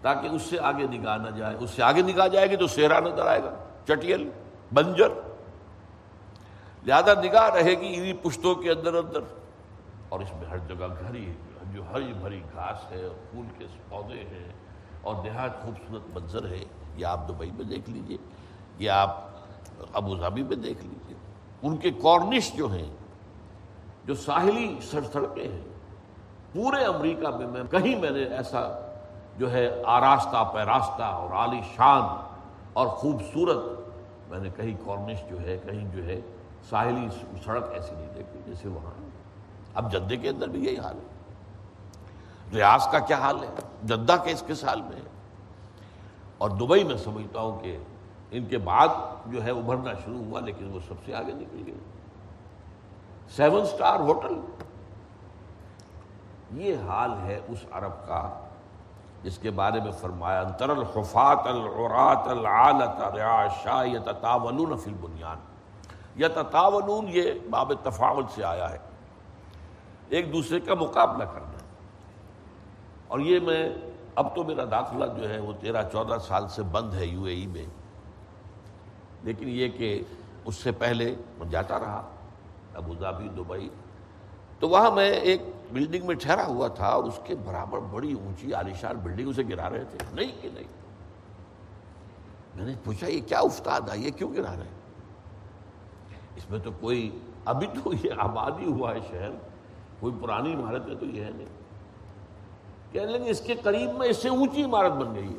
[0.02, 3.00] تاکہ اس سے آگے نگاہ نہ جائے۔ اس سے آگے نگاہ جائے گی تو سہرا
[3.00, 3.50] نظر آئے گا،
[3.84, 4.30] چٹیل،
[4.72, 5.08] بنجر۔
[6.87, 9.20] لہذا نگاہ رہے گی انہیں پشتوں کے اندر اندر۔
[10.09, 11.33] اور اس میں ہر جگہ گھری
[11.73, 14.49] جو ہری بھری گھاس ہے، اور پھول کے پودے ہیں،
[15.03, 16.64] اور دیہات خوبصورت منظر ہے۔
[16.97, 18.16] یہ آپ دبئی میں دیکھ لیجیے،
[18.79, 19.16] یہ آپ
[19.92, 21.16] ابو ظہبی میں دیکھ لیجیے۔
[21.62, 22.90] ان کے کارنش جو ہیں،
[24.05, 25.62] جو ساحلی سڑکیں ہیں،
[26.53, 28.61] پورے امریکہ میں میں کہیں میں نے ایسا
[29.38, 32.03] جو ہے آراستہ، پیراستہ اور عالی شان
[32.73, 36.20] اور خوبصورت میں نے کہیں کارنش جو ہے، کہیں جو ہے
[36.70, 37.09] ساحلی
[37.44, 38.90] سڑک ایسی نہیں دیکھی جیسے وہاں۔
[39.74, 41.14] اب جدے کے اندر بھی یہی حال ہے۔
[42.55, 43.48] ریاض کا کیا حال ہے؟
[43.85, 45.00] جدہ کے اس کے سال میں
[46.38, 47.79] اور دبئی میں سمجھتا ہوں کہ
[48.31, 48.88] ان کے بعد
[49.27, 51.74] جو ہے ابھرنا شروع ہوا، لیکن وہ سب سے آگے نکل گئے۔
[53.37, 54.40] Seven star hotel.
[56.50, 58.46] یہ حال ہے اس عرب کا،
[59.22, 63.18] جس کے بارے میں فرمایا، انتر الحفات العرات العالت
[63.94, 65.53] یتتاولون فی البنیان۔
[66.18, 68.79] یتتاولون یہ باب تفاول سے آیا ہے۔
[70.09, 71.59] ایک دوسرے کا مقابلہ کرنا۔
[73.09, 73.68] اور یہ میں،
[74.14, 77.35] اب تو میرا داخلہ جو ہے وہ تیرہ چودہ سال سے بند ہے یو اے
[77.35, 77.66] ای میں۔
[79.22, 80.03] لیکن یہ کہ
[80.44, 82.09] اس سے پہلے میں جاتا رہا
[82.74, 83.68] ابوظہبی دبئی۔
[84.61, 88.53] تو وہاں میں ایک بلڈنگ میں ٹھہرا ہوا تھا اور اس کے برابر بڑی اونچی
[88.53, 90.64] عالیشان بلڈنگ اسے گرا رہے تھے۔ نہیں کہ نہیں۔
[92.55, 94.73] میں نے پوچھا، یہ کیا افتاد ہے؟ یہ کیوں گرا رہے
[96.37, 99.31] اس میں تو کوئی ابھی تو یہ آبادی ہوا ہے شہر۔
[100.01, 101.47] کوئی پرانی عمارت ہے تو یہ ہے نہیں۔
[102.92, 105.38] کہنے لگے اس کے قریب میں اس سے اونچی عمارت بن گئی ہے۔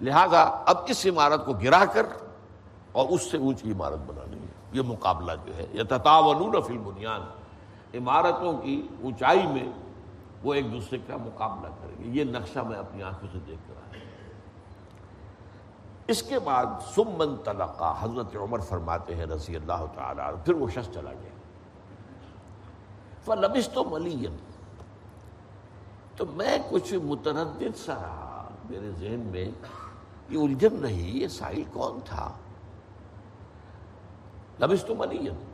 [0.00, 2.06] لہذا اب اس عمارت کو گرا کر
[2.92, 7.20] اور اس سے اونچی عمارت بنانی ہے۔ یہ مقابلہ جو ہے یہ تتاون فی البنیان۔
[7.94, 9.72] عمارتوں کی اونچائی میں
[10.42, 13.74] وہ ایک دوسرے کا مقابلہ کریں گے۔ یہ نقشہ میں اپنی آنکھوں سے دیکھ کر
[13.74, 13.91] آیا۔
[16.08, 20.94] اس کے بعد سمن تلقا حضرت عمر فرماتے ہیں رضی اللہ تعالیٰ پھر وہ شخص
[20.94, 21.30] چلا گیا۔
[23.24, 24.36] فلبس تو ملین
[26.16, 29.50] تو میں کچھ متردد سا رہا میرے ذہن میں
[30.28, 32.30] یہ الجھن رہی، یہ ساحل کون تھا؟
[34.60, 35.44] لبس تو ملین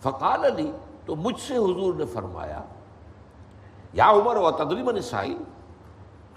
[0.00, 0.70] فقال علی
[1.06, 2.62] تو مجھ سے حضور نے فرمایا،
[3.92, 5.42] یا عمر و تدریمن ساحل۔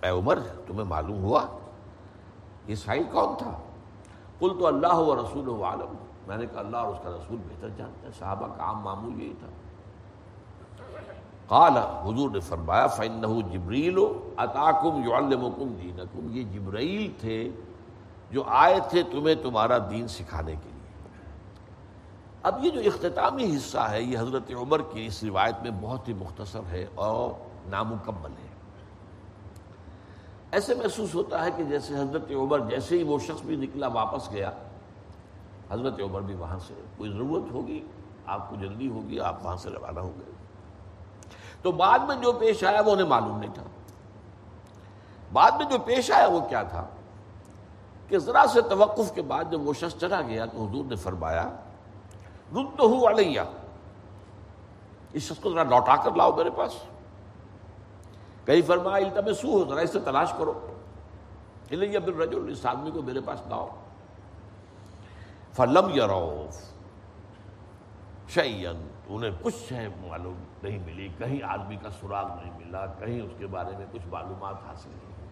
[0.02, 1.46] اے عمر، تمہیں معلوم ہوا
[2.70, 2.76] یہ
[3.12, 3.58] کون تھا؟
[4.40, 5.96] کل تو اللہ و رسول عالم۔
[6.28, 9.22] میں نے کہا اللہ اور اس کا رسول بہتر جانتے ہیں۔ صحابہ کا عام معمول
[9.22, 9.48] یہی تھا۔
[11.48, 13.98] قال، حضور نے فرمایا، فَإِنَّهُ جبریل
[14.38, 17.50] اتاکم یعلمکم دینکم یہ جبرائیل تھے
[18.32, 21.16] جو آئے تھے تمہیں تمہارا دین سکھانے کے لیے۔
[22.44, 26.14] اب یہ جو اختتامی حصہ ہے، یہ حضرت عمر کی اس روایت میں بہت ہی
[26.14, 27.32] مختصر ہے اور
[27.70, 28.49] نامکمل ہے۔
[30.52, 34.32] ایسے محسوس ہوتا ہے کہ جیسے حضرت عمر جیسے ہی وہ شخص بھی نکلا واپس
[34.32, 34.52] گیا،
[35.72, 37.86] حضرت عمر بھی وہاں سے کوئی ضرورت ہوگی،
[38.26, 40.34] آپ کو جلدی ہوگی، آپ وہاں سے روانہ ہو گئے
[41.62, 43.64] تو بعد میں جو پیش آیا وہ انہیں معلوم نہیں تھا۔
[45.34, 46.86] بعد میں جو پیش آیا وہ کیا تھا؟
[48.08, 51.50] کہ ذرا سے توقف کے بعد جب وہ شخص چلا گیا تو حضور نے فرمایا
[52.54, 53.42] رد تو علیہ۔
[55.14, 56.74] اس شخص کو ذرا لوٹا کر لاؤ میرے پاس۔
[58.50, 60.74] کہیں فرمایا التمسو ہو، ذرا اس سے تلاش کرو۔
[62.50, 63.76] اس آدمی کو میرے پاس لاؤ۔
[65.54, 66.08] فلم یا
[68.28, 73.32] شعین انہیں کچھ ہے معلوم نہیں ملی۔ کہیں آدمی کا سراغ نہیں ملا، کہیں اس
[73.38, 75.28] کے بارے میں کچھ معلومات حاصل نہیں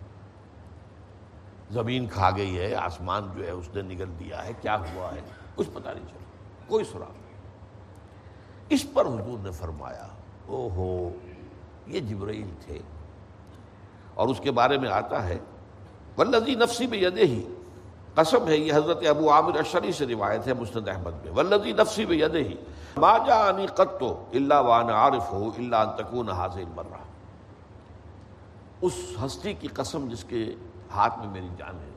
[1.69, 5.21] زمین کھا گئی ہے، آسمان جو ہے، اس نے نگل دیا ہے۔ کیا ہوا ہے؟
[5.56, 6.25] کچھ پتہ نہیں چلا۔
[6.67, 7.36] کوئی سراغ نہیں۔
[8.69, 10.08] اس پر حضور نے فرمایا
[10.45, 11.10] او ہو
[11.88, 12.80] یہ جبرائیل تھے۔
[14.17, 15.38] اور اس کے بارے میں آتا ہے
[16.17, 17.47] ولزی نفسی میں یدے ہی
[18.15, 22.06] قسم ہے، یہ حضرت ابو عامر اشری سے روایت ہے مسند احمد میں ولزی نفسی
[22.06, 22.56] میں یدے ہی
[22.97, 27.03] ما جانی قطو اللہ وان عارف ہو اللہ تکون حاضر مرہ
[28.82, 28.93] اس
[29.25, 30.56] ہستی کی قسم جس کے
[30.95, 31.91] ہاتھ میں میری جان ہے۔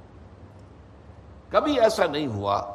[1.49, 2.75] کبھی ایسا نہیں ہوا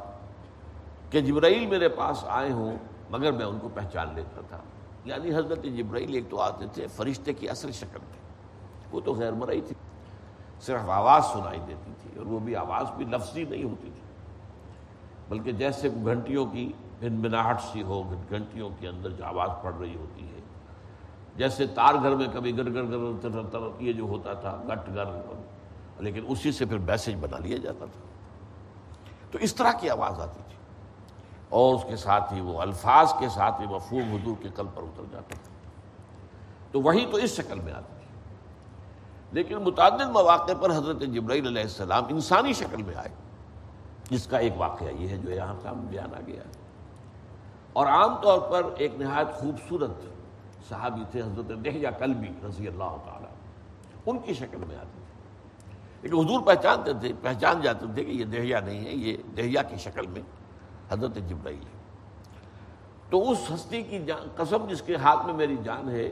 [1.10, 2.78] کہ جبرائیل میرے پاس آئے ہوں،
[3.10, 4.60] مگر میں ان کو پہچان لیتا تھا۔
[5.06, 8.20] یعنی حضرت جبرائیل ایک تو آتے تھے، فرشتے کی اصل شکل تھی
[8.92, 9.76] وہ تو غیر مرئی تھی۔
[10.62, 14.02] صرف آواز سنائی دیتی تھی اور وہ بھی آواز بھی لفظی نہیں ہوتی تھی۔
[15.30, 17.34] بلکہ جیسے گھنٹیوں کی بن
[17.72, 20.40] سی ہو، گھنٹیوں کے اندر جو آواز پڑ رہی ہوتی ہے۔
[21.36, 25.06] جیسے تار گھر میں کبھی گر گر گر یہ جو ہوتا تھا گٹ گر
[26.00, 28.00] لیکن اسی سے پھر میسج بنا لیا جاتا تھا۔
[29.32, 30.56] تو اس طرح کی آواز آتی تھی۔
[31.50, 34.82] اور اس کے ساتھ ہی وہ الفاظ کے ساتھ ہی مفہوم حضور کے قلب پر
[34.84, 35.70] اتر جاتا تھا۔
[36.72, 37.95] تو وہی تو اس شکل میں آتی۔
[39.32, 43.10] لیکن متعدد مواقع پر حضرت جبرائیل علیہ السلام انسانی شکل میں آئے۔
[44.10, 46.52] جس کا ایک واقعہ یہ ہے جو یہاں سامنے بیان آ گیا ہے۔
[47.74, 49.92] اور عام طور پر ایک نہایت خوبصورت
[50.70, 53.30] صحابی تھے، حضرت دہیا کلبی رضی اللہ تعالیٰ۔
[54.06, 55.06] ان کی شکل میں آتے تھے۔
[56.02, 59.78] لیکن حضور پہچانتے تھے، پہچان جاتے تھے کہ یہ دہیا نہیں ہے، یہ دہیا کی
[59.78, 60.22] شکل میں
[60.90, 61.76] حضرت جبرائیل ہے۔
[63.10, 66.12] تو اس ہستی کی جان، قسم جس کے ہاتھ میں میری جان ہے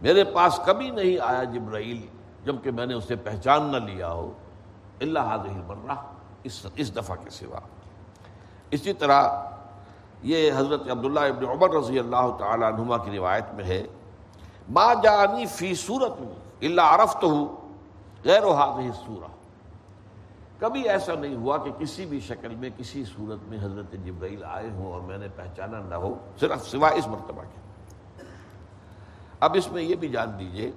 [0.00, 2.06] میرے پاس کبھی نہیں آیا جبرائیل
[2.44, 4.32] جبکہ میں نے اسے پہچان نہ لیا ہو۔
[5.00, 5.94] اللہ حاضر مرہ
[6.44, 7.60] اس اس دفعہ کے سوا۔
[8.70, 9.28] اسی طرح
[10.22, 13.82] یہ حضرت عبداللہ ابن عمر رضی اللہ تعالیٰ عنہما کی روایت میں ہے،
[14.68, 16.22] ما جانی فی صورت
[16.60, 17.46] اللہ عرفت ہوں
[18.24, 19.30] غیر و حاضر سورہ
[20.58, 24.70] کبھی ایسا نہیں ہوا کہ کسی بھی شکل میں، کسی صورت میں حضرت جبرائیل آئے
[24.70, 27.65] ہوں اور میں نے پہچانا نہ ہو، صرف سوائے اس مرتبہ کے۔
[29.40, 30.70] اب اس میں یہ بھی جان دیجیے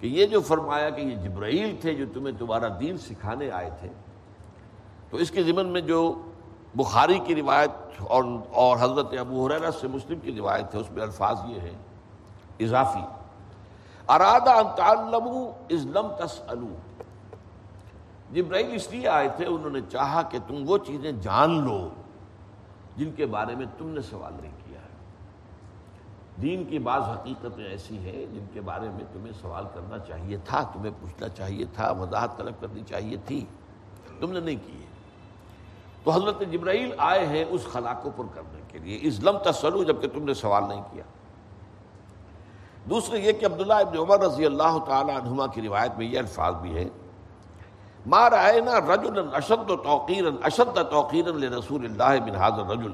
[0.00, 3.88] کہ یہ جو فرمایا کہ یہ جبرائیل تھے جو تمہیں تمہارا دین سکھانے آئے تھے،
[5.10, 6.22] تو اس کے ضمن میں جو
[6.74, 11.02] بخاری کی روایت اور اور حضرت ابو حریرہ سے مسلم کی روایت ہے، اس میں
[11.02, 11.76] الفاظ یہ ہیں،
[12.60, 13.04] اضافی۔
[14.08, 14.50] ارادہ
[15.72, 16.74] ازلم تسلو
[18.32, 21.88] جبرائیل اس لیے آئے تھے، انہوں نے چاہا کہ تم وہ چیزیں جان لو
[22.96, 24.61] جن کے بارے میں تم نے سوال نہیں کیا۔
[26.36, 30.62] دین کی بعض حقیقتیں ایسی ہیں جن کے بارے میں تمہیں سوال کرنا چاہیے تھا،
[30.62, 33.44] تمہیں پوچھنا چاہیے تھا، وضاحت طلب کرنی چاہیے تھی۔
[34.20, 34.86] تم نے نہیں کی ہے۔
[36.04, 40.08] تو حضرت جبرائیل آئے ہیں اس خلا کو پر کرنے کے لیے۔ اسلم تسلو جبکہ
[40.08, 41.04] تم نے سوال نہیں کیا۔
[42.90, 46.54] دوسرے یہ کہ عبداللہ ابن عمر رضی اللہ تعالی عنہما کی روایت میں یہ الفاظ
[46.54, 46.88] بھی ہے
[48.06, 51.24] مار آئے نا رجل اشد و توقیر اشد توقیر
[51.58, 52.92] رسول اللہ بن حاضر رجل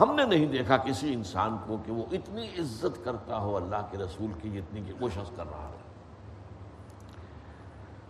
[0.00, 3.98] ہم نے نہیں دیکھا کسی انسان کو کہ وہ اتنی عزت کرتا ہو اللہ کے
[3.98, 5.84] رسول کی جتنی کہ وہ شخص کر رہا ہے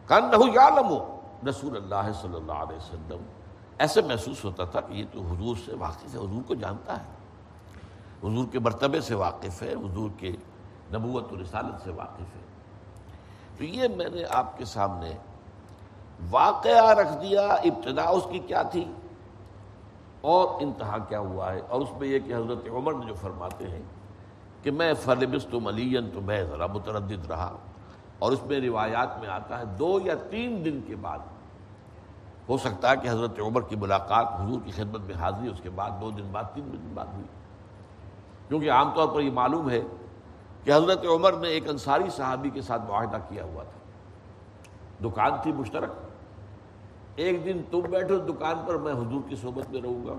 [0.07, 3.23] کان نہ رسول اللہ صلی اللہ علیہ وسلم۔
[3.79, 7.05] ایسے محسوس ہوتا تھا کہ یہ تو حضور سے واقف ہے، حضور کو جانتا ہے۔
[8.29, 10.33] حضور کے مرتبے سے واقف ہے، حضور کے
[10.94, 12.44] نبوت و رسالت سے واقف ہے۔
[13.59, 15.12] تو یہ میں نے آپ کے سامنے
[16.31, 18.92] واقعہ رکھ دیا، ابتدا اس کی کیا تھی؟
[20.25, 23.71] اور انتہا کیا ہوا ہے اور اس میں یہ کہ حضرت عمر نے جو فرماتے
[23.71, 23.83] ہیں
[24.63, 27.57] کہ میں فلبست ملین تو میں ذرا متردد رہا
[28.19, 31.19] اور اس میں روایات میں آتا ہے دو یا تین دن کے بعد
[32.49, 35.71] ہو سکتا ہے کہ حضرت عمر کی ملاقات حضور کی خدمت میں حاضری اس کے
[35.71, 37.27] بعد دو دن بعد، تین دن بعد ہوئی۔
[38.49, 39.81] کیونکہ عام طور پر یہ معلوم ہے
[40.65, 43.81] کہ حضرت عمر نے ایک انصاری صحابی کے ساتھ معاہدہ کیا ہوا تھا۔
[45.09, 45.91] دکان تھی مشترک۔
[47.16, 50.14] ایک دن تم بیٹھو دکان پر، میں حضور کی صحبت میں رہوں گا۔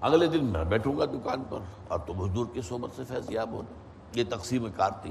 [0.00, 1.58] اگلے دن میں بیٹھوں گا دکان پر
[1.88, 3.72] اور تم حضور کی صحبت سے فیضیاب ہونا۔
[4.18, 5.10] یہ تقسیم کار تھی۔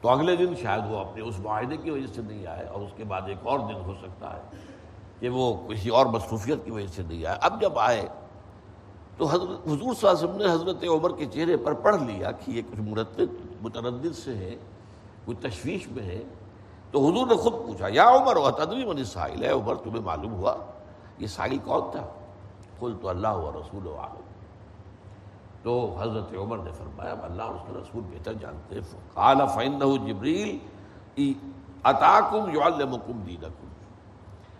[0.00, 2.90] تو اگلے دن شاید وہ اپنے اس معاہدے کی وجہ سے نہیں آئے اور اس
[2.96, 4.42] کے بعد ایک اور دن ہو سکتا ہے
[5.20, 8.08] کہ وہ کسی اور مصروفیت کی وجہ سے نہیں آئے۔ اب جب آئے
[9.16, 12.30] تو حضرت، حضور صلی اللہ علیہ وسلم نے حضرت عمر کے چہرے پر پڑھ لیا
[12.30, 13.26] کہ یہ کچھ مرتب،
[13.62, 14.56] متردد سے ہے
[15.24, 16.22] کچھ تشویش میں ہے۔
[16.90, 20.32] تو حضور نے خود پوچھا، یا عمر و تدوی منی ساحل ہے عمر، تمہیں معلوم
[20.32, 20.54] ہوا
[21.18, 22.06] یہ ساحل کون تھا؟
[22.80, 24.22] کل تو اللہ و رسول و عالم
[25.62, 28.80] تو حضرت عمر نے فرمایا اللہ اس کے رسول بہتر جانتے
[29.14, 30.58] قال فین جبریل
[31.84, 33.66] اتاکم یعلمکم دینکم۔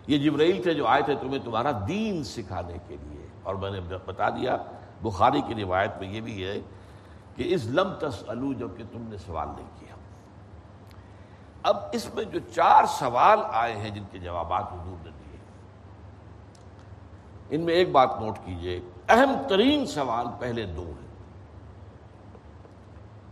[0.07, 3.79] یہ جبرائیل تھے جو آئے تھے تمہیں تمہارا دین سکھانے کے لیے۔ اور میں نے
[4.05, 4.57] بتا دیا،
[5.01, 6.59] بخاری کی روایت میں یہ بھی ہے
[7.35, 9.95] کہ اس لم تسلو جو کہ تم نے سوال نہیں کیا۔
[11.63, 15.37] اب اس میں جو چار سوال آئے ہیں جن کے جوابات حضور نے دیے
[17.49, 21.09] ان میں ایک بات نوٹ کیجیے، اہم ترین سوال پہلے دو ہیں۔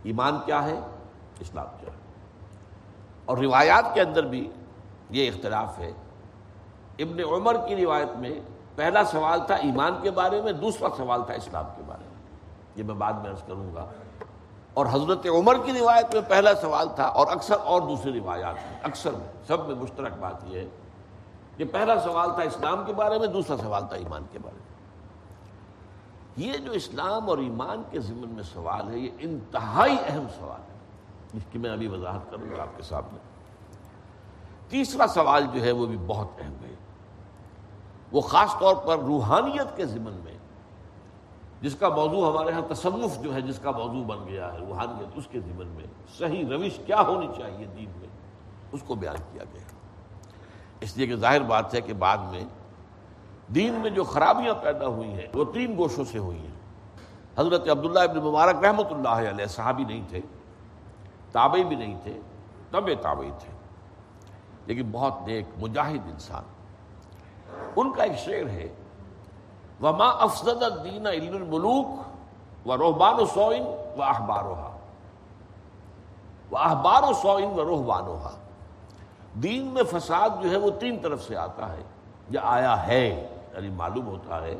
[0.02, 0.80] ایمان کیا ہے؟
[1.40, 1.98] اسلام کیا ہے؟
[3.24, 4.50] اور روایات کے اندر بھی
[5.10, 5.92] یہ اختلاف ہے۔
[6.98, 8.40] ابن عمر کی روایت میں
[8.76, 12.22] پہلا سوال تھا ایمان کے بارے میں، دوسرا سوال تھا اسلام کے بارے میں،
[12.76, 13.86] یہ میں بعد میں عرض کروں گا۔
[14.78, 18.80] اور حضرت عمر کی روایت میں پہلا سوال تھا اور اکثر اور دوسری روایات میں
[18.82, 20.66] اکثر میں، سب میں مشترک بات یہ ہے
[21.56, 24.68] کہ پہلا سوال تھا اسلام کے بارے میں، دوسرا سوال تھا ایمان کے بارے میں۔
[26.36, 30.78] یہ جو اسلام اور ایمان کے ضمن میں سوال ہے، یہ انتہائی اہم سوال ہے۔
[31.34, 33.18] جس کی میں ابھی وضاحت کروں گا آپ کے سامنے۔
[34.68, 36.74] تیسرا سوال جو ہے، وہ بھی بہت اہم ہے۔
[38.12, 40.37] وہ خاص طور پر روحانیت کے ضمن میں
[41.60, 45.08] جس کا موضوع ہمارے ہاں تصوف جو ہے، جس کا موضوع بن گیا ہے، روحانیت،
[45.14, 45.84] اس کے ذمن میں
[46.18, 48.08] صحیح روش کیا ہونی چاہیے دین میں؟
[48.72, 49.62] اس کو بیان کیا گیا۔
[50.80, 52.44] اس لیے کہ ظاہر بات ہے کہ بعد میں
[53.54, 56.58] دین میں جو خرابیاں پیدا ہوئی ہیں، وہ تین گوشوں سے ہوئی ہیں۔
[57.38, 60.20] حضرت عبداللہ ابن مبارک رحمۃ اللہ علیہ صحابی نہیں تھے،
[61.32, 62.20] تابعی بھی نہیں تھے
[62.70, 63.52] طب تابعی تھے۔
[64.66, 66.42] لیکن بہت نیک مجاہد انسان۔
[67.76, 68.68] ان کا ایک شعر ہے
[69.82, 73.64] وما افزد الدین علم الملوک و روحبان و سوئن
[73.96, 74.44] و احبار
[76.50, 78.36] و احبار و سوئن و روحبان
[79.42, 81.82] دین میں فساد جو ہے وہ تین طرف سے آتا ہے.
[82.30, 83.06] یا آیا ہے
[83.54, 84.54] یعنی معلوم ہوتا ہے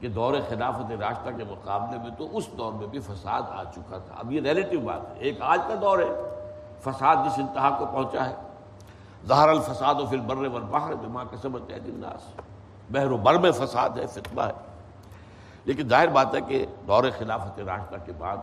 [0.00, 3.98] کہ دور خلافت راستہ کے مقابلے میں تو اس دور میں بھی فساد آ چکا
[3.98, 4.14] تھا.
[4.18, 6.10] اب یہ ریلیٹو بات ہے، ایک آج کا دور ہے،
[6.80, 8.34] فساد جس انتہا کو پہنچا ہے.
[9.26, 12.22] ظہر الفساد و پھر بر باہر بما کے سمجھتے ہیں الناس.
[12.90, 14.52] بحر و بر میں فساد ہے فتبہ ہے۔
[15.64, 18.36] لیکن ظاہر بات ہے کہ دور خلافت راشدہ کے بعد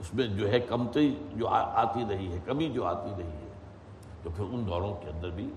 [0.00, 3.52] اس میں جو ہے کمتی جو آتی رہی ہے، کمی جو آتی رہی ہے،
[4.22, 5.50] تو پھر ان دوروں کے اندر بھی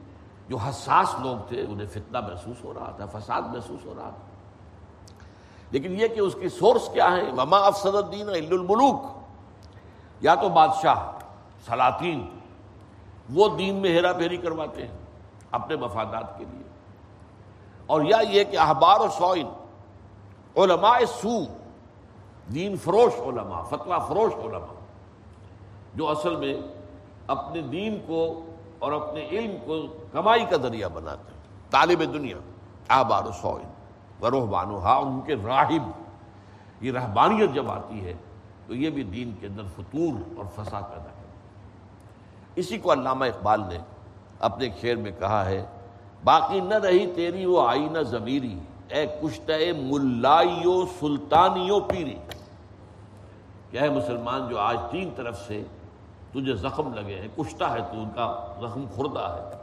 [0.49, 4.27] جو حساس لوگ تھے، انہیں فتنہ محسوس ہو رہا تھا، فساد محسوس ہو رہا تھا۔
[5.71, 9.01] لیکن یہ کہ اس کی سورس کیا ہے؟ وما افسد الدین الملوک۔
[10.21, 11.11] یا تو بادشاہ،
[11.65, 12.39] سلاطین،
[13.33, 14.97] وہ دین میں ہیرا پھیری کرواتے ہیں
[15.51, 16.70] اپنے مفادات کے لیے۔
[17.91, 19.47] اور یا یہ کہ احبار و سوئن
[20.55, 21.39] علماء سو،
[22.53, 24.79] دین فروش علماء، فتویٰ فروش علماء،
[25.95, 26.53] جو اصل میں
[27.27, 28.21] اپنے دین کو
[28.79, 29.81] اور اپنے علم کو
[30.11, 31.39] کمائی کا ذریعہ بناتے ہیں۔
[31.71, 32.37] طالب دنیا،
[32.89, 33.69] احبار و سوئن
[34.23, 35.91] و روحبان ہا ان کے راہب۔
[36.81, 38.13] یہ رہبانیت جب آتی ہے
[38.67, 41.19] تو یہ بھی دین کے اندر فطور اور فساد پیدا کرتا
[42.55, 43.77] اسی کو علامہ اقبال نے
[44.39, 45.65] اپنے کھیر میں کہا ہے
[46.23, 52.15] باقی نہ رہی تیری وہ آئی نہ ضمیری اے کشتہ ملائیو سلطانیو پیری
[53.71, 55.63] کہ اے مسلمان جو آج تین طرف سے
[56.31, 59.57] تجھے زخم لگے ہیں؟ کشتا ہے تو ان کا زخم خوردہ ہے۔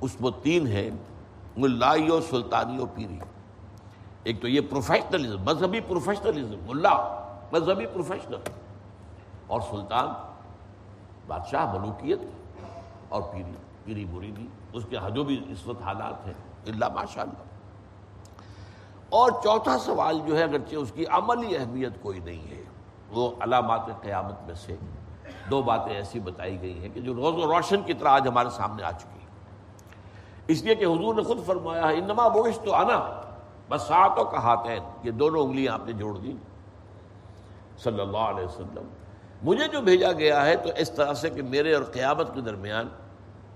[0.00, 0.90] اس وہ تین ہے
[1.56, 3.18] ملائی و سلطانی و پیری
[4.22, 6.96] ایک تو یہ پروفیشنلزم، مذہبی پروفیشنلزم، ملا،
[7.52, 8.36] مذہبی پروفیشنل۔
[9.46, 10.08] اور سلطان،
[11.26, 12.18] بادشاہ، ملوکیت
[13.08, 13.52] اور پیری
[13.84, 16.34] پیری بری بھی اس کے ہاں جو بھی اس وقت حالات ہیں
[16.66, 17.48] اللہ ماشاء اللہ۔
[19.08, 22.62] اور چوتھا سوال جو ہے، اگرچہ اس کی عملی اہمیت کوئی نہیں ہے،
[23.10, 24.76] وہ علامات قیامت میں سے
[25.50, 28.50] دو باتیں ایسی بتائی گئی ہیں کہ جو روز و روشن کی طرح آج ہمارے
[28.50, 29.18] سامنے آ چکی
[30.48, 32.98] اس لیے کہ حضور نے خود فرمایا ہے، انما بوش تو آنا
[33.68, 36.36] بس ساتوں کا ہاتھین یہ دونوں انگلیاں آپ نے جوڑ دی
[37.82, 38.88] صلی اللہ علیہ وسلم،
[39.42, 42.88] مجھے جو بھیجا گیا ہے تو اس طرح سے کہ میرے اور قیامت کے درمیان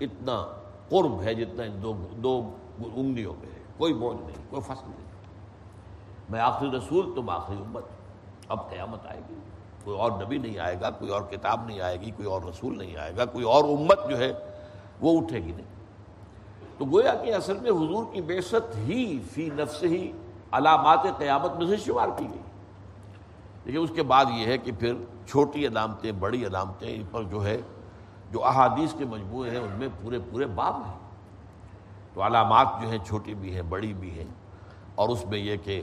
[0.01, 0.45] اتنا
[0.89, 2.51] قرب ہے جتنا ان دو دو
[2.95, 5.05] انگلیوں میں ہے۔ کوئی بوجھ نہیں، کوئی فصل نہیں۔
[6.29, 7.83] میں آخری رسول، تم آخری امت۔
[8.47, 9.35] اب قیامت آئے گی۔
[9.83, 12.77] کوئی اور نبی نہیں آئے گا، کوئی اور کتاب نہیں آئے گی، کوئی اور رسول
[12.77, 14.33] نہیں آئے گا، کوئی اور امت جو ہے
[15.01, 15.75] وہ اٹھے گی نہیں۔
[16.77, 20.11] تو گویا کہ اصل میں حضور کی بیست ہی فی نفس ہی
[20.51, 22.41] علامات قیامت میں سے شمار کی گئی۔
[23.65, 24.93] لیکن اس کے بعد یہ ہے کہ پھر
[25.27, 27.61] چھوٹی علامتیں، بڑی علامتیں ان پر جو ہے
[28.35, 30.99] جو احادیث کے مجموعے ہیں ان میں پورے پورے باب ہیں۔
[32.13, 34.27] تو علامات جو ہیں چھوٹی بھی ہیں، بڑی بھی ہیں۔
[34.95, 35.81] اور اس میں یہ کہ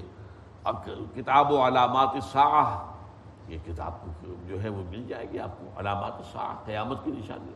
[1.14, 2.86] کتاب و علامات ساہ
[3.48, 3.92] یہ کتاب
[4.46, 7.53] جو ہے وہ مل جائے گی آپ کو۔ علامات ساہ قیامت کی نشانی۔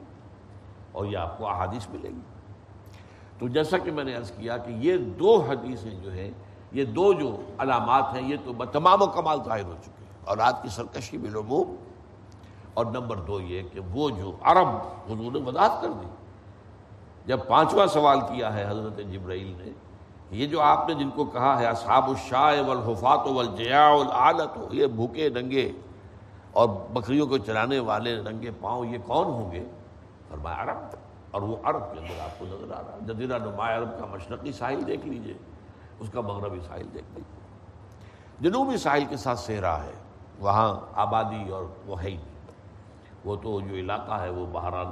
[0.92, 2.20] اور یہ آپ کو احادیث ملے گی۔
[3.38, 6.30] تو جیسا کہ میں نے عرض کیا کہ یہ دو حدیثیں جو ہیں،
[6.72, 10.36] یہ دو جو علامات ہیں، یہ تو تمام و کمال ظاہر ہو چکے ہیں۔ اور
[10.36, 11.76] رات کی سرکشی بالعموم
[12.76, 14.68] اور نمبر دو یہ کہ وہ جو عرب
[15.10, 16.06] حضور نے وضاحت کر دی۔
[17.26, 19.70] جب پانچواں سوال کیا ہے حضرت جبرائیل نے،
[20.30, 25.28] یہ جو آپ نے جن کو کہا ہے، اصحاب الشاہ والحفات والجیاء والعالت، یہ بھوکے
[25.28, 25.72] ننگے
[26.52, 29.64] اور بکریوں کو چلانے والے ننگے پاؤں، یہ کون ہوں گے؟
[30.28, 30.96] فرمایا عرب۔
[31.30, 34.06] اور وہ عرب کے اندر آپ کو نظر آ رہا ہے۔ جزیرہ نما عرب کا
[34.06, 35.34] مشرقی ساحل دیکھ لیجیے،
[36.00, 37.36] اس کا مغربی ساحل دیکھ لیجیے
[38.40, 39.92] جنوبی ساحل کے ساتھ صحرا ہے،
[40.38, 42.16] وہاں آبادی اور وہ ہے ہی
[43.26, 44.86] وہ تو جو علاقہ ہے وہ بہرحال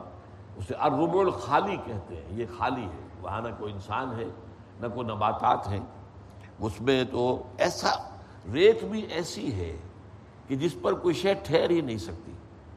[0.57, 4.25] اسے ارب الخالی کہتے ہیں، یہ خالی ہے، وہاں نہ کوئی انسان ہے،
[4.81, 5.81] نہ کوئی نباتات ہیں۔
[6.61, 7.91] اس میں تو ایسا
[8.53, 9.77] ریت بھی ایسی ہے
[10.49, 12.33] کہ جس پر کوئی شے ٹھہر ہی نہیں سکتی،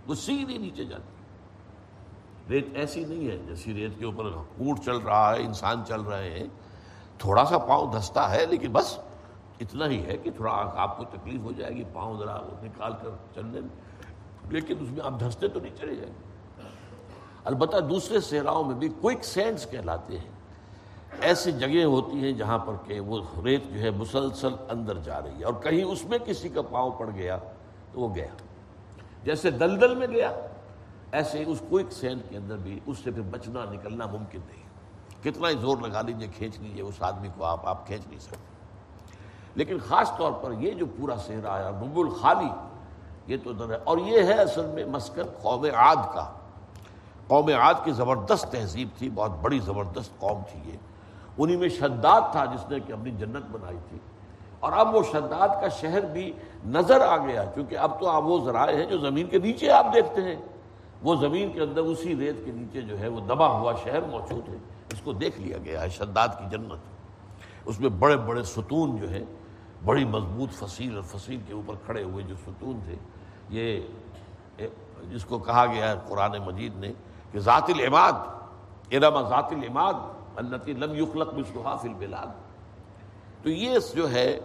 [0.08, 1.16] وہ سیدھی نیچے جاتی۔
[2.50, 6.30] ریت ایسی نہیں ہے جیسی ریت کے اوپر اونٹ چل رہا ہے، انسان چل رہے
[6.30, 6.48] ہیں۔
[7.18, 8.98] تھوڑا سا پاؤں دھستا ہے، لیکن بس
[9.60, 13.10] اتنا ہی ہے کہ تھوڑا آپ کو تکلیف ہو جائے گی، پاؤں ذرا نکال کر
[13.36, 13.60] چلنے
[14.50, 16.28] لیکن اس میں آپ دھستے تو نہیں چلے جائیں گے۔
[17.44, 20.32] البتہ دوسرے صحراؤں میں بھی کوئک سینڈز کہلاتے ہیں۔
[21.22, 25.40] ایسی جگہیں ہوتی ہیں جہاں پر کہ وہ ریت جو ہے مسلسل اندر جا رہی
[25.40, 27.38] ہے اور کہیں اس میں کسی کا پاؤں پڑ گیا
[27.92, 28.28] تو وہ گیا۔
[29.24, 30.32] جیسے دلدل میں گیا،
[31.12, 34.64] ایسے اس کوئک سینڈ کے اندر بھی اس سے پھر بچنا نکلنا ممکن نہیں۔
[35.24, 38.38] کتنا ہی زور لگا لیجیے کھینچ لیجیے اس آدمی کو آپ آپ کھینچ نہیں سکتے۔
[39.56, 42.50] لیکن خاص طور پر یہ جو پورا صحرا آیا رب الخالی
[43.28, 46.34] یہ تو در ہے۔ اور یہ ہے اصل میں مسکن قوم عاد کا۔
[47.28, 50.78] قوم عاد کی زبردست تہذیب تھی، بہت بڑی زبردست قوم تھی یہ۔
[51.38, 53.98] انہی میں شداد تھا جس نے کہ اپنی جنت بنائی تھی۔
[54.60, 56.32] اور اب وہ شداد کا شہر بھی
[56.66, 59.86] نظر آ گیا، کیونکہ اب تو آپ وہ ذرائع ہیں جو زمین کے نیچے آپ
[59.94, 60.36] دیکھتے ہیں۔
[61.02, 64.50] وہ زمین کے اندر اسی ریت کے نیچے جو ہے وہ دبا ہوا شہر موجود
[64.50, 64.58] ہے۔
[64.94, 66.80] اس کو دیکھ لیا گیا ہے، شداد کی جنت۔
[67.66, 69.24] اس میں بڑے بڑے ستون جو ہیں،
[69.86, 72.96] بڑی مضبوط فصیل اور فصیل کے اوپر کھڑے ہوئے جو ستون تھے
[73.50, 73.80] یہ
[75.12, 76.92] جس کو کہا گیا ہے قرآن مجید نے
[77.32, 78.14] کہ ذات العماد
[78.92, 79.94] ارما ذات العماد
[80.36, 82.28] التی لم یخلق مصلحہ البلاد.
[83.44, 84.40] تو یہ جو ہے،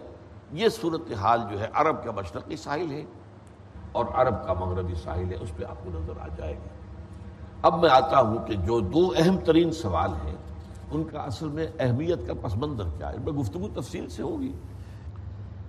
[0.51, 3.03] یہ صورت حال جو ہے، عرب کا مشرقی ساحل ہے
[3.91, 6.71] اور عرب کا مغربی ساحل ہے، اس پہ آپ کو نظر آ جائے گا
[7.61, 10.35] اب میں آتا ہوں کہ جو دو اہم ترین سوال ہیں،
[10.91, 14.53] ان کا اصل میں اہمیت کا پس منظر کیا ہے۔ میں گفتگو تفصیل سے ہوگی۔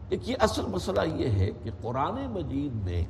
[0.09, 3.05] ایک یہ اصل مسئلہ یہ ہے کہ قرآن مجید میں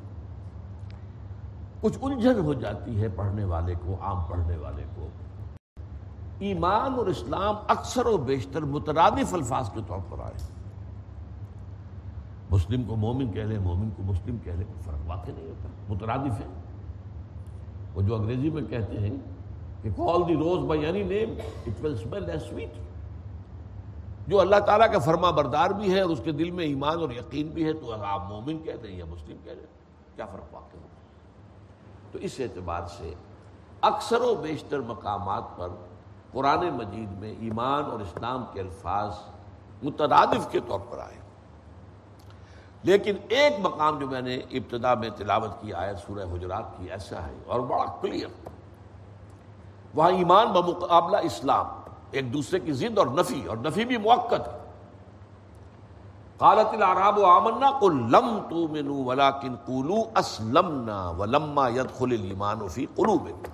[1.81, 5.09] کچھ الجھن ہو جاتی ہے پڑھنے والے کو، عام پڑھنے والے کو۔
[6.39, 10.53] ایمان اور اسلام اکثر و بیشتر مترادف الفاظ کے طور پر آئے۔
[12.51, 16.41] مسلم کو مومن کہہ لیں، مومن کو مسلم کہہ لیں، فرق واقع نہیں ہوتا، مترادف
[16.41, 16.47] ہے۔
[17.95, 19.17] وہ جو انگریزی میں کہتے ہیں
[19.83, 21.35] کہ call the rose by any name
[21.67, 22.73] it will smell as sweet
[24.29, 27.11] جو اللہ تعالیٰ کا فرما بردار بھی ہے اور اس کے دل میں ایمان اور
[27.11, 30.55] یقین بھی ہے، تو آپ مومن کہتے ہیں یا مسلم کہہ رہے ہیں کیا فرق
[30.55, 30.94] واقع ہوتا
[32.15, 33.13] تو اس اعتبار سے
[33.83, 35.69] اکثر و بیشتر مقامات پر
[36.33, 39.11] قرآن مجید میں ایمان اور اسلام کے الفاظ
[39.83, 41.19] مترادف کے طور پر آئے
[42.83, 47.27] لیکن ایک مقام جو میں نے ابتدا میں تلاوت کی آیت سورہ حجرات کی، ایسا
[47.27, 48.49] ہے اور بڑا کلیئر
[49.95, 51.67] وہاں ایمان بمقابلہ اسلام،
[52.11, 54.64] ایک دوسرے کی ضد اور نفی اور نفی بھی موقع ہے
[56.39, 63.53] قالت العراب آمنا قل لم تؤمنوا ولكن قولوا اسلمنا ولما يدخل الايمان في قلوبكم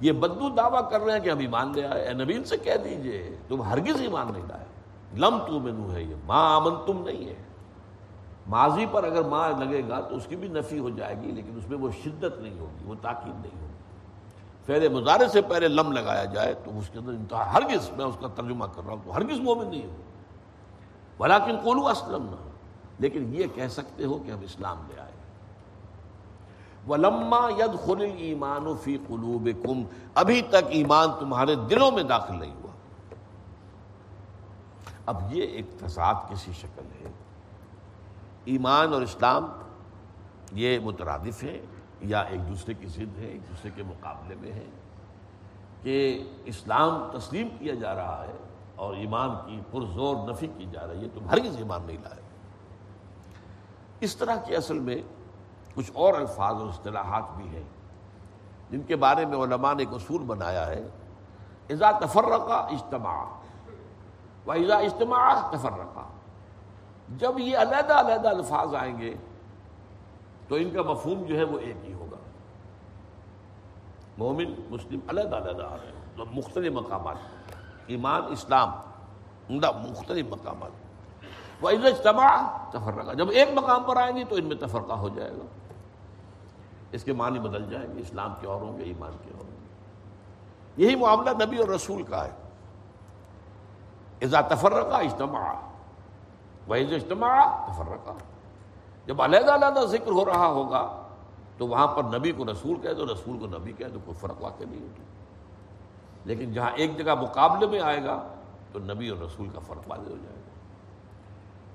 [0.00, 2.76] یہ بدو دعویٰ کر رہے ہیں کہ ہم ایمان لے آئے، اے نبی سے کہہ
[2.84, 4.64] دیجیے، تم ہرگز ایمان نہیں لائے۔
[5.18, 7.42] لم تو ہے یہ ماں آمن تم نہیں ہے۔
[8.46, 11.58] ماضی پر اگر ماں لگے گا تو اس کی بھی نفی ہو جائے گی، لیکن
[11.58, 13.72] اس میں وہ شدت نہیں ہوگی، وہ تاکید نہیں ہوگی۔
[14.66, 18.16] فعل مظاہرے سے پہلے لم لگایا جائے تو اس کے اندر انتہا، ہرگز میں اس
[18.20, 20.03] کا ترجمہ کر رہا ہوں تو ہرگز مومن نہیں ہوں
[21.18, 22.34] بلاکن کولو اسلم
[22.98, 25.10] لیکن یہ کہہ سکتے ہو کہ ہم اسلام لے آئے۔
[26.88, 29.48] ولما ید خل ایمان فی قلوب
[30.14, 32.72] ابھی تک ایمان تمہارے دلوں میں داخل نہیں ہوا۔
[35.06, 37.12] اب یہ ایک تصاد کسی شکل ہے۔
[38.44, 39.46] ایمان اور اسلام
[40.52, 41.60] یہ مترادف ہے
[42.00, 44.66] یا ایک دوسرے کی ضد ہے ایک دوسرے کے مقابلے میں ہے
[45.82, 48.36] کہ اسلام تسلیم کیا جا رہا ہے۔
[48.76, 52.22] اور ایمان کی پرزور نفی کی جا رہی ہے، تم ہرگز ایمان نہیں لائے۔
[54.00, 54.96] اس طرح کی اصل میں
[55.74, 57.62] کچھ اور الفاظ اور اصطلاحات بھی ہیں،
[58.70, 60.88] جن کے بارے میں علماء نے ایک اصول بنایا ہے
[61.70, 63.24] ازا تفرقہ اجتماع۔
[64.46, 66.08] و ازا اجتماع تفرقہ
[67.08, 69.14] جب یہ علیحدہ علیحدہ الفاظ آئیں گے،
[70.48, 72.16] تو ان کا مفہوم جو ہے وہ ایک ہی ہوگا۔
[74.18, 77.16] مومن، مسلم علیحدہ علیحدہ آ رہے ہیں، مختلف مقامات۔
[77.86, 78.68] ایمان، اسلام،
[79.50, 80.70] عمدہ مختلف مقامات۔
[81.60, 82.36] وہ اجتماع
[82.70, 85.46] تفرقہ۔ جب ایک مقام پر آئیں گے تو ان میں تفرقہ ہو جائے گا۔
[86.92, 89.50] اس کے معنی بدل جائیں گے۔ اسلام کے اور ہوں گے، ایمان کے اور ہوں
[89.50, 89.66] گے۔
[90.76, 92.30] یہی معاملہ نبی اور رسول کا ہے۔
[94.22, 95.54] ازا تفرقہ اجتماع
[96.66, 98.10] وہ اجتماع تفرقہ۔
[99.06, 101.02] جب علیحدہ علیحدہ ذکر ہو رہا ہوگا
[101.58, 104.42] تو وہاں پر نبی کو رسول کہہ دو، رسول کو نبی کہہ دو، کوئی فرق
[104.42, 105.02] واقع نہیں ہوگی
[106.24, 108.28] لیکن جہاں ایک جگہ مقابلے میں آئے گا
[108.72, 110.50] تو نبی اور رسول کا فرق واضح ہو جائے گا۔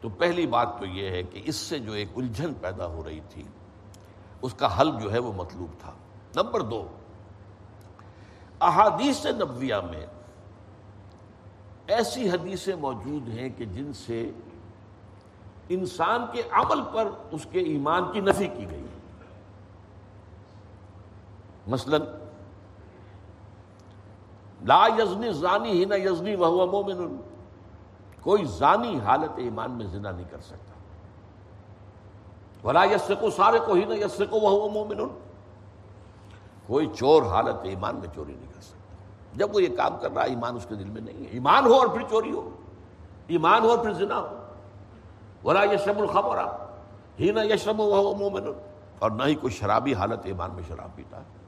[0.01, 3.19] تو پہلی بات تو یہ ہے کہ اس سے جو ایک الجھن پیدا ہو رہی
[3.29, 3.43] تھی،
[4.41, 5.91] اس کا حل جو ہے وہ مطلوب تھا۔
[6.35, 6.87] نمبر دو،
[8.61, 10.05] احادیث نبویہ میں
[11.87, 14.31] ایسی حدیثیں موجود ہیں کہ جن سے
[15.69, 18.85] انسان کے عمل پر اس کے ایمان کی نفی کی گئی۔
[21.67, 21.97] مثلا
[24.67, 27.17] لا یزنی زانی ہی نہ یزنی وہ مومن.
[28.21, 30.73] کوئی زانی حالت ایمان میں زنا نہیں کر سکتا.
[32.63, 35.07] ولا یس کو سارے کو ہی نہ یس کو وہ مومن.
[36.67, 38.95] کوئی چور حالت ایمان میں چوری نہیں کر سکتا.
[39.33, 41.29] جب وہ یہ کام کر رہا ہے، ایمان اس کے دل میں نہیں ہے.
[41.31, 42.49] ایمان ہو اور پھر چوری ہو.
[43.27, 44.37] ایمان ہو اور پھر زنا ہو.
[45.43, 46.45] ولا یشم الخبر
[47.19, 48.47] ہی نہ یشم وہ مومن.
[48.99, 51.38] اور نہ ہی کوئی شرابی حالت ایمان میں شراب پیتا ہے.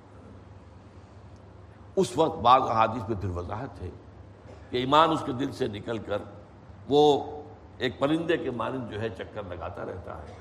[1.96, 3.90] اس وقت بعض احادیث میں پھر وضاحت ہے
[4.70, 6.18] کہ ایمان اس کے دل سے نکل کر
[6.90, 7.24] وہ
[7.78, 10.34] ایک پرندے کے مانند جو ہے چکر لگاتا رہتا ہے۔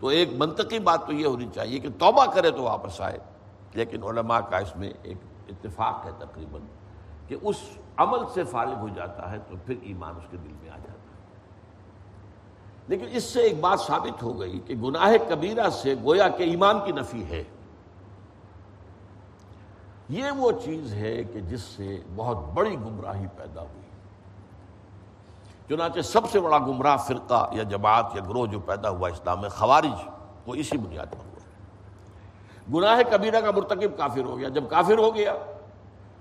[0.00, 3.18] تو ایک منطقی بات تو یہ ہونی چاہیے کہ توبہ کرے تو واپس آئے۔
[3.74, 5.16] لیکن علماء کا اس میں ایک
[5.48, 6.60] اتفاق ہے تقریباً
[7.28, 7.56] کہ اس
[7.96, 10.92] عمل سے فارغ ہو جاتا ہے تو پھر ایمان اس کے دل میں آ جاتا
[10.92, 10.94] ہے۔
[12.88, 16.78] لیکن اس سے ایک بات ثابت ہو گئی کہ گناہ کبیرہ سے گویا کہ ایمان
[16.84, 17.44] کی نفی ہے۔
[20.08, 23.80] یہ وہ چیز ہے کہ جس سے بہت بڑی گمراہی پیدا ہوئی۔
[25.68, 29.48] چنانچہ سب سے بڑا گمراہ فرقہ یا جماعت یا گروہ جو پیدا ہوا اسلام میں
[29.48, 30.08] خوارج،
[30.46, 31.34] وہ اسی بنیاد پر ہوا۔
[32.74, 35.34] گناہ کبیرہ کا مرتکب کافر ہو گیا۔ جب کافر ہو گیا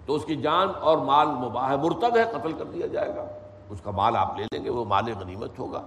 [0.05, 3.25] تو اس کی جان اور مال مباح مرتد ہے، قتل کر دیا جائے گا۔
[3.69, 5.81] اس کا مال آپ لے لیں گے، وہ مال غنیمت ہوگا۔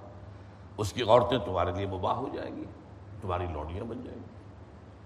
[0.77, 2.65] اس کی عورتیں تمہارے لیے مباح ہو جائیں گی،
[3.21, 4.46] تمہاری لوڈیاں بن جائیں گی۔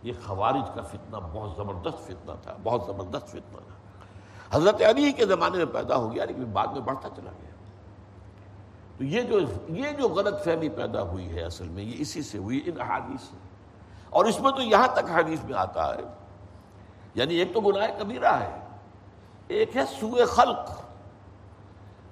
[0.03, 3.75] یہ خوارج کا فتنہ، بہت زبردست فتنہ تھا، بہت زبردست فتنہ تھا۔
[4.57, 7.51] حضرت علی کے زمانے میں پیدا ہو گیا، لیکن بعد میں بڑھتا چلا گیا۔
[8.99, 12.39] تو یہ جو یہ جو غلط فہمی پیدا ہوئی ہے اصل میں، یہ اسی سے
[12.39, 13.37] ہوئی، ان احادیث سے۔
[14.11, 16.01] اور اس میں تو یہاں تک حدیث میں آتا ہے
[17.15, 18.59] یعنی ایک تو گناہ کبیرہ ہے،
[19.49, 20.71] ایک ہے سوئے خلق،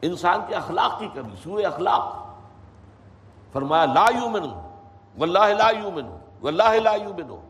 [0.02, 2.34] انسان کے اخلاق کی کمی سوئے اخلاق۔
[3.52, 4.42] فرمایا، لا یومن
[5.18, 6.06] واللہ لا یومن
[6.42, 7.47] واللہ لا یومن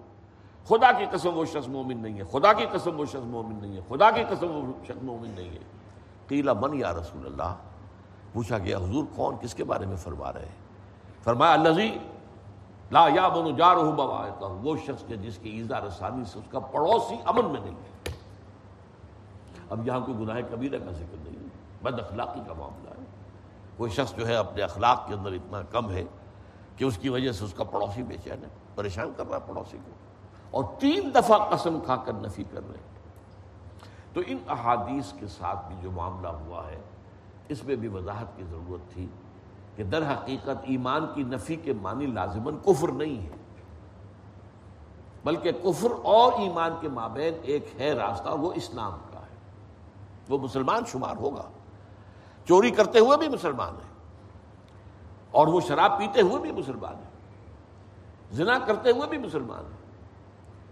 [0.68, 3.76] خدا کی قسم وہ شخص مومن نہیں ہے، خدا کی قسم وہ شخص مومن نہیں
[3.76, 5.58] ہے، خدا کی قسم وہ شخص مومن نہیں ہے۔
[6.26, 7.54] قیلا من یا رسول اللہ؟
[8.32, 10.68] پوچھا گیا، حضور کون کس کے بارے میں فرما رہے ہیں؟
[11.24, 11.68] فرمایا اللہ
[12.90, 16.58] لا یا بنو جا رہا وہ شخص کے جس کی ایزا رسانی سے اس کا
[16.58, 18.12] پڑوسی امن میں نہیں ہے۔
[19.70, 21.48] اب یہاں کوئی گناہ کبیرہ کا ذکر نہیں ہے۔
[21.82, 23.04] بد اخلاقی کا معاملہ ہے۔
[23.76, 26.04] کوئی شخص جو ہے اپنے اخلاق کے اندر اتنا کم ہے
[26.76, 29.42] کہ اس کی وجہ سے اس کا پڑوسی بے چین ہے، پریشان کر رہا ہے
[29.46, 30.07] پڑوسی کو۔
[30.51, 32.86] اور تین دفعہ قسم کھا کر نفی کر رہے ہیں
[34.12, 36.80] تو ان احادیث کے ساتھ بھی جو معاملہ ہوا ہے،
[37.49, 39.07] اس میں بھی وضاحت کی ضرورت تھی
[39.76, 43.36] کہ در حقیقت ایمان کی نفی کے معنی لازماً کفر نہیں ہے
[45.24, 49.36] بلکہ کفر اور ایمان کے مابین ایک ہے راستہ، وہ اسلام کا ہے۔
[50.28, 51.42] وہ مسلمان شمار ہوگا۔
[52.46, 53.88] چوری کرتے ہوئے بھی مسلمان ہے
[55.30, 57.11] اور وہ شراب پیتے ہوئے بھی مسلمان ہے
[58.30, 59.77] زنا کرتے ہوئے بھی مسلمان ہے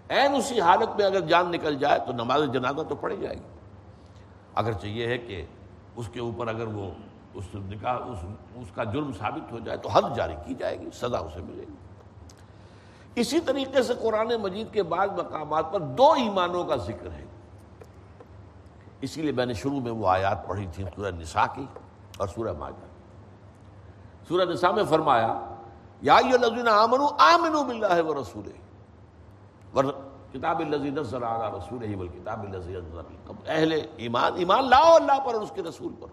[0.09, 3.55] این اسی حالت میں اگر جان نکل جائے تو نماز جنازہ تو پڑھی جائے گی۔
[4.55, 5.45] اگر چاہیے ہے کہ
[5.97, 6.91] اس کے اوپر اگر وہ
[7.35, 8.19] اس نکاح، اس
[8.57, 11.63] اس کا جرم ثابت ہو جائے تو حد جاری کی جائے گی، سزا اسے ملے
[11.63, 11.75] گی۔
[13.21, 17.25] اسی طریقے سے قرآن مجید کے بعض مقامات پر دو ایمانوں کا ذکر ہے۔
[19.01, 21.67] اسی لیے میں نے شروع میں وہ آیات پڑھی تھی سورہ نساء کی
[22.19, 22.87] اور سورہ ماجہ
[24.29, 25.33] سورہ نساء میں فرمایا،
[26.03, 26.17] یا
[26.71, 28.49] آمنو آمنو باللہ و رسول
[30.33, 32.47] کتاب الزی نظر آ رسول ہی بول کتاب
[33.47, 36.07] اہل ایمان ایمان لاؤ اللہ پر اور اس کے رسول پر۔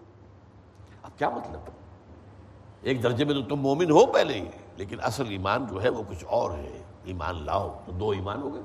[1.02, 1.60] اب کیا مطلب؟
[2.82, 6.02] ایک درجے میں تو تم مومن ہو پہلے ہی، لیکن اصل ایمان جو ہے وہ
[6.08, 8.62] کچھ اور ہے۔ ایمان لاؤ، تو دو ایمان ہو گئے۔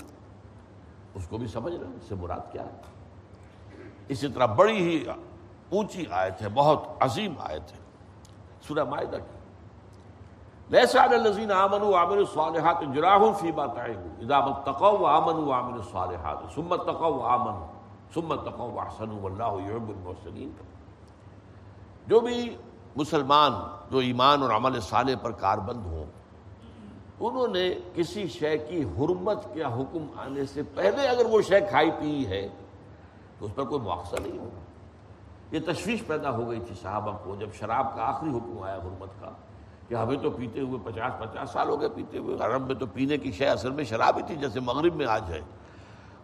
[1.13, 2.81] اس کو بھی سمجھ رہے اس سے مراد کیا ہے؟
[4.07, 5.05] اسی طرح بڑی ہی
[5.69, 7.77] اونچی آیت ہے، بہت عظیم آیت ہے۔
[8.67, 9.38] سورہ معاہدہ کی
[10.69, 16.37] لیسا الذین آمنوا وعملوا الصالحات جراح فی ما تعبوا اذا متقوا وآمنوا وعملوا الصالحات.
[16.55, 17.67] ثم اتقوا وآمنوا.
[18.13, 20.51] ثم اتقوا واحسنوا والله يحب المحسنین.
[22.07, 22.57] جو بھی
[22.95, 23.51] مسلمان
[23.89, 26.05] جو ایمان اور عمل صالح پر کاربند ہوں،
[27.19, 31.91] انہوں نے کسی شے کی حرمت کیا حکم آنے سے پہلے اگر وہ شے کھائی
[31.91, 32.49] پی ہے،
[33.39, 34.59] تو اس پر کوئی مواخذہ نہیں ہوگا۔
[35.51, 39.21] یہ تشویش پیدا ہو گئی تھی صحابہ کو جب شراب کا آخری حکم آیا حرمت
[39.21, 39.29] کا۔
[39.89, 42.85] کہ ہمیں تو پیتے ہوئے پچاس پچاس سال ہو گئے پیتے ہوئے عرب میں تو
[42.85, 45.39] پینے کی شے اصل میں شراب ہی تھی، جیسے مغرب میں آج ہے۔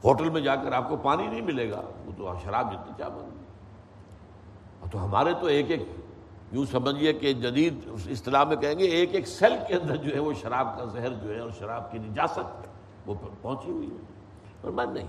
[0.04, 3.10] ہوٹل میں جا کر آپ کو پانی نہیں ملے گا، وہ تو شراب جتنی چاہ
[3.10, 3.30] بن
[4.92, 5.84] تو ہمارے تو ایک ایک،
[6.52, 10.20] یوں سمجھیے کہ جدید اصطلاح میں کہیں گے، ایک ایک سیل کے اندر جو ہے
[10.20, 12.68] وہ شراب کا زہر جو ہے اور شراب کی نجاست
[13.06, 14.04] وہ پہنچی ہوئی ہے۔
[14.62, 15.08] اور میں نہیں،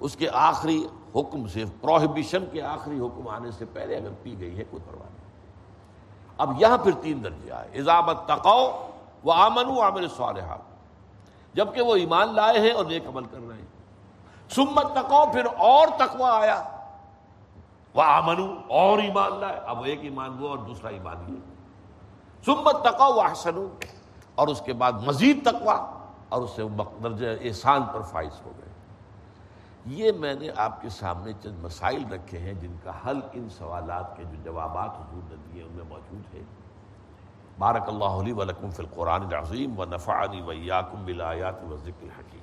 [0.00, 4.58] اس کے آخری حکم سے، پروہیبیشن کے آخری حکم آنے سے پہلے اگر پی گئی
[4.58, 5.17] ہے، کوئی پرواہ نہیں۔
[6.38, 8.88] اب یہاں پھر تین درجے آئے۔ ایزامت تقو
[9.24, 10.58] وہ آمن عامر صالحات
[11.54, 13.66] جبکہ وہ ایمان لائے ہیں اور نیک عمل کر رہے ہیں۔
[14.50, 16.62] سمت تقو پھر اور تقوا آیا۔
[17.94, 21.40] وہ آمن اور ایمان لائے۔ اب ایک ایمان وہ اور دوسرا ایمان یہ۔
[22.44, 23.68] سمت تقو وہ حسن
[24.34, 25.90] اور اس کے بعد مزید تقوا
[26.28, 26.62] اور اس سے
[27.02, 28.52] درجہ احسان پر فائز ہو۔
[29.90, 34.16] یہ میں نے آپ کے سامنے چند مسائل رکھے ہیں جن کا حل ان سوالات
[34.16, 36.40] کے جو جوابات حضور نے دیے ان میں موجود ہے
[37.58, 42.37] بارک اللہ علی ولکم فی القرآن العظیم و نفعنی علی ویاکم بالآیات و ذکر الحکیم۔